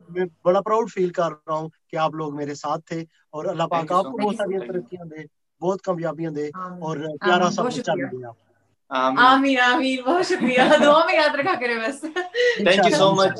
میں 0.09 0.25
بڑا 0.43 0.61
پراؤڈ 0.61 0.91
فیل 0.91 1.09
کر 1.09 1.29
رہا 1.29 1.53
ہوں 1.53 1.69
کہ 1.87 1.95
آپ 1.95 2.15
لوگ 2.15 2.35
میرے 2.35 2.55
ساتھ 2.55 2.81
تھے۔ 2.85 3.01
اور 3.29 3.45
اللہ 3.45 3.63
پاک 3.63 3.91
آپ 3.91 4.03
کو 4.03 4.17
بہت 4.17 4.35
ساری 4.35 4.59
ترقیاں 4.67 5.05
دے 5.05 5.23
بہت 5.61 5.81
کامیابیاں 5.81 6.31
دے۔ 6.31 6.47
اور 6.79 6.97
پیارا 7.19 7.49
سا 7.51 7.61
بچہ 7.61 7.91
دے 7.91 8.25
آپ 8.25 8.33
آمین۔ 8.89 9.59
آمین 9.59 10.01
بہت 10.05 10.25
شکریہ۔ 10.25 10.61
دعا 10.83 11.05
میں 11.05 11.13
یاد 11.13 11.35
رکھا 11.35 11.53
کرے 11.59 11.77
بس۔ 11.79 12.01
Thank 12.01 12.91
you 12.91 12.97
so 12.97 13.15
much 13.15 13.39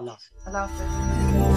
Allah, 0.00 0.16
Allah. 0.46 1.55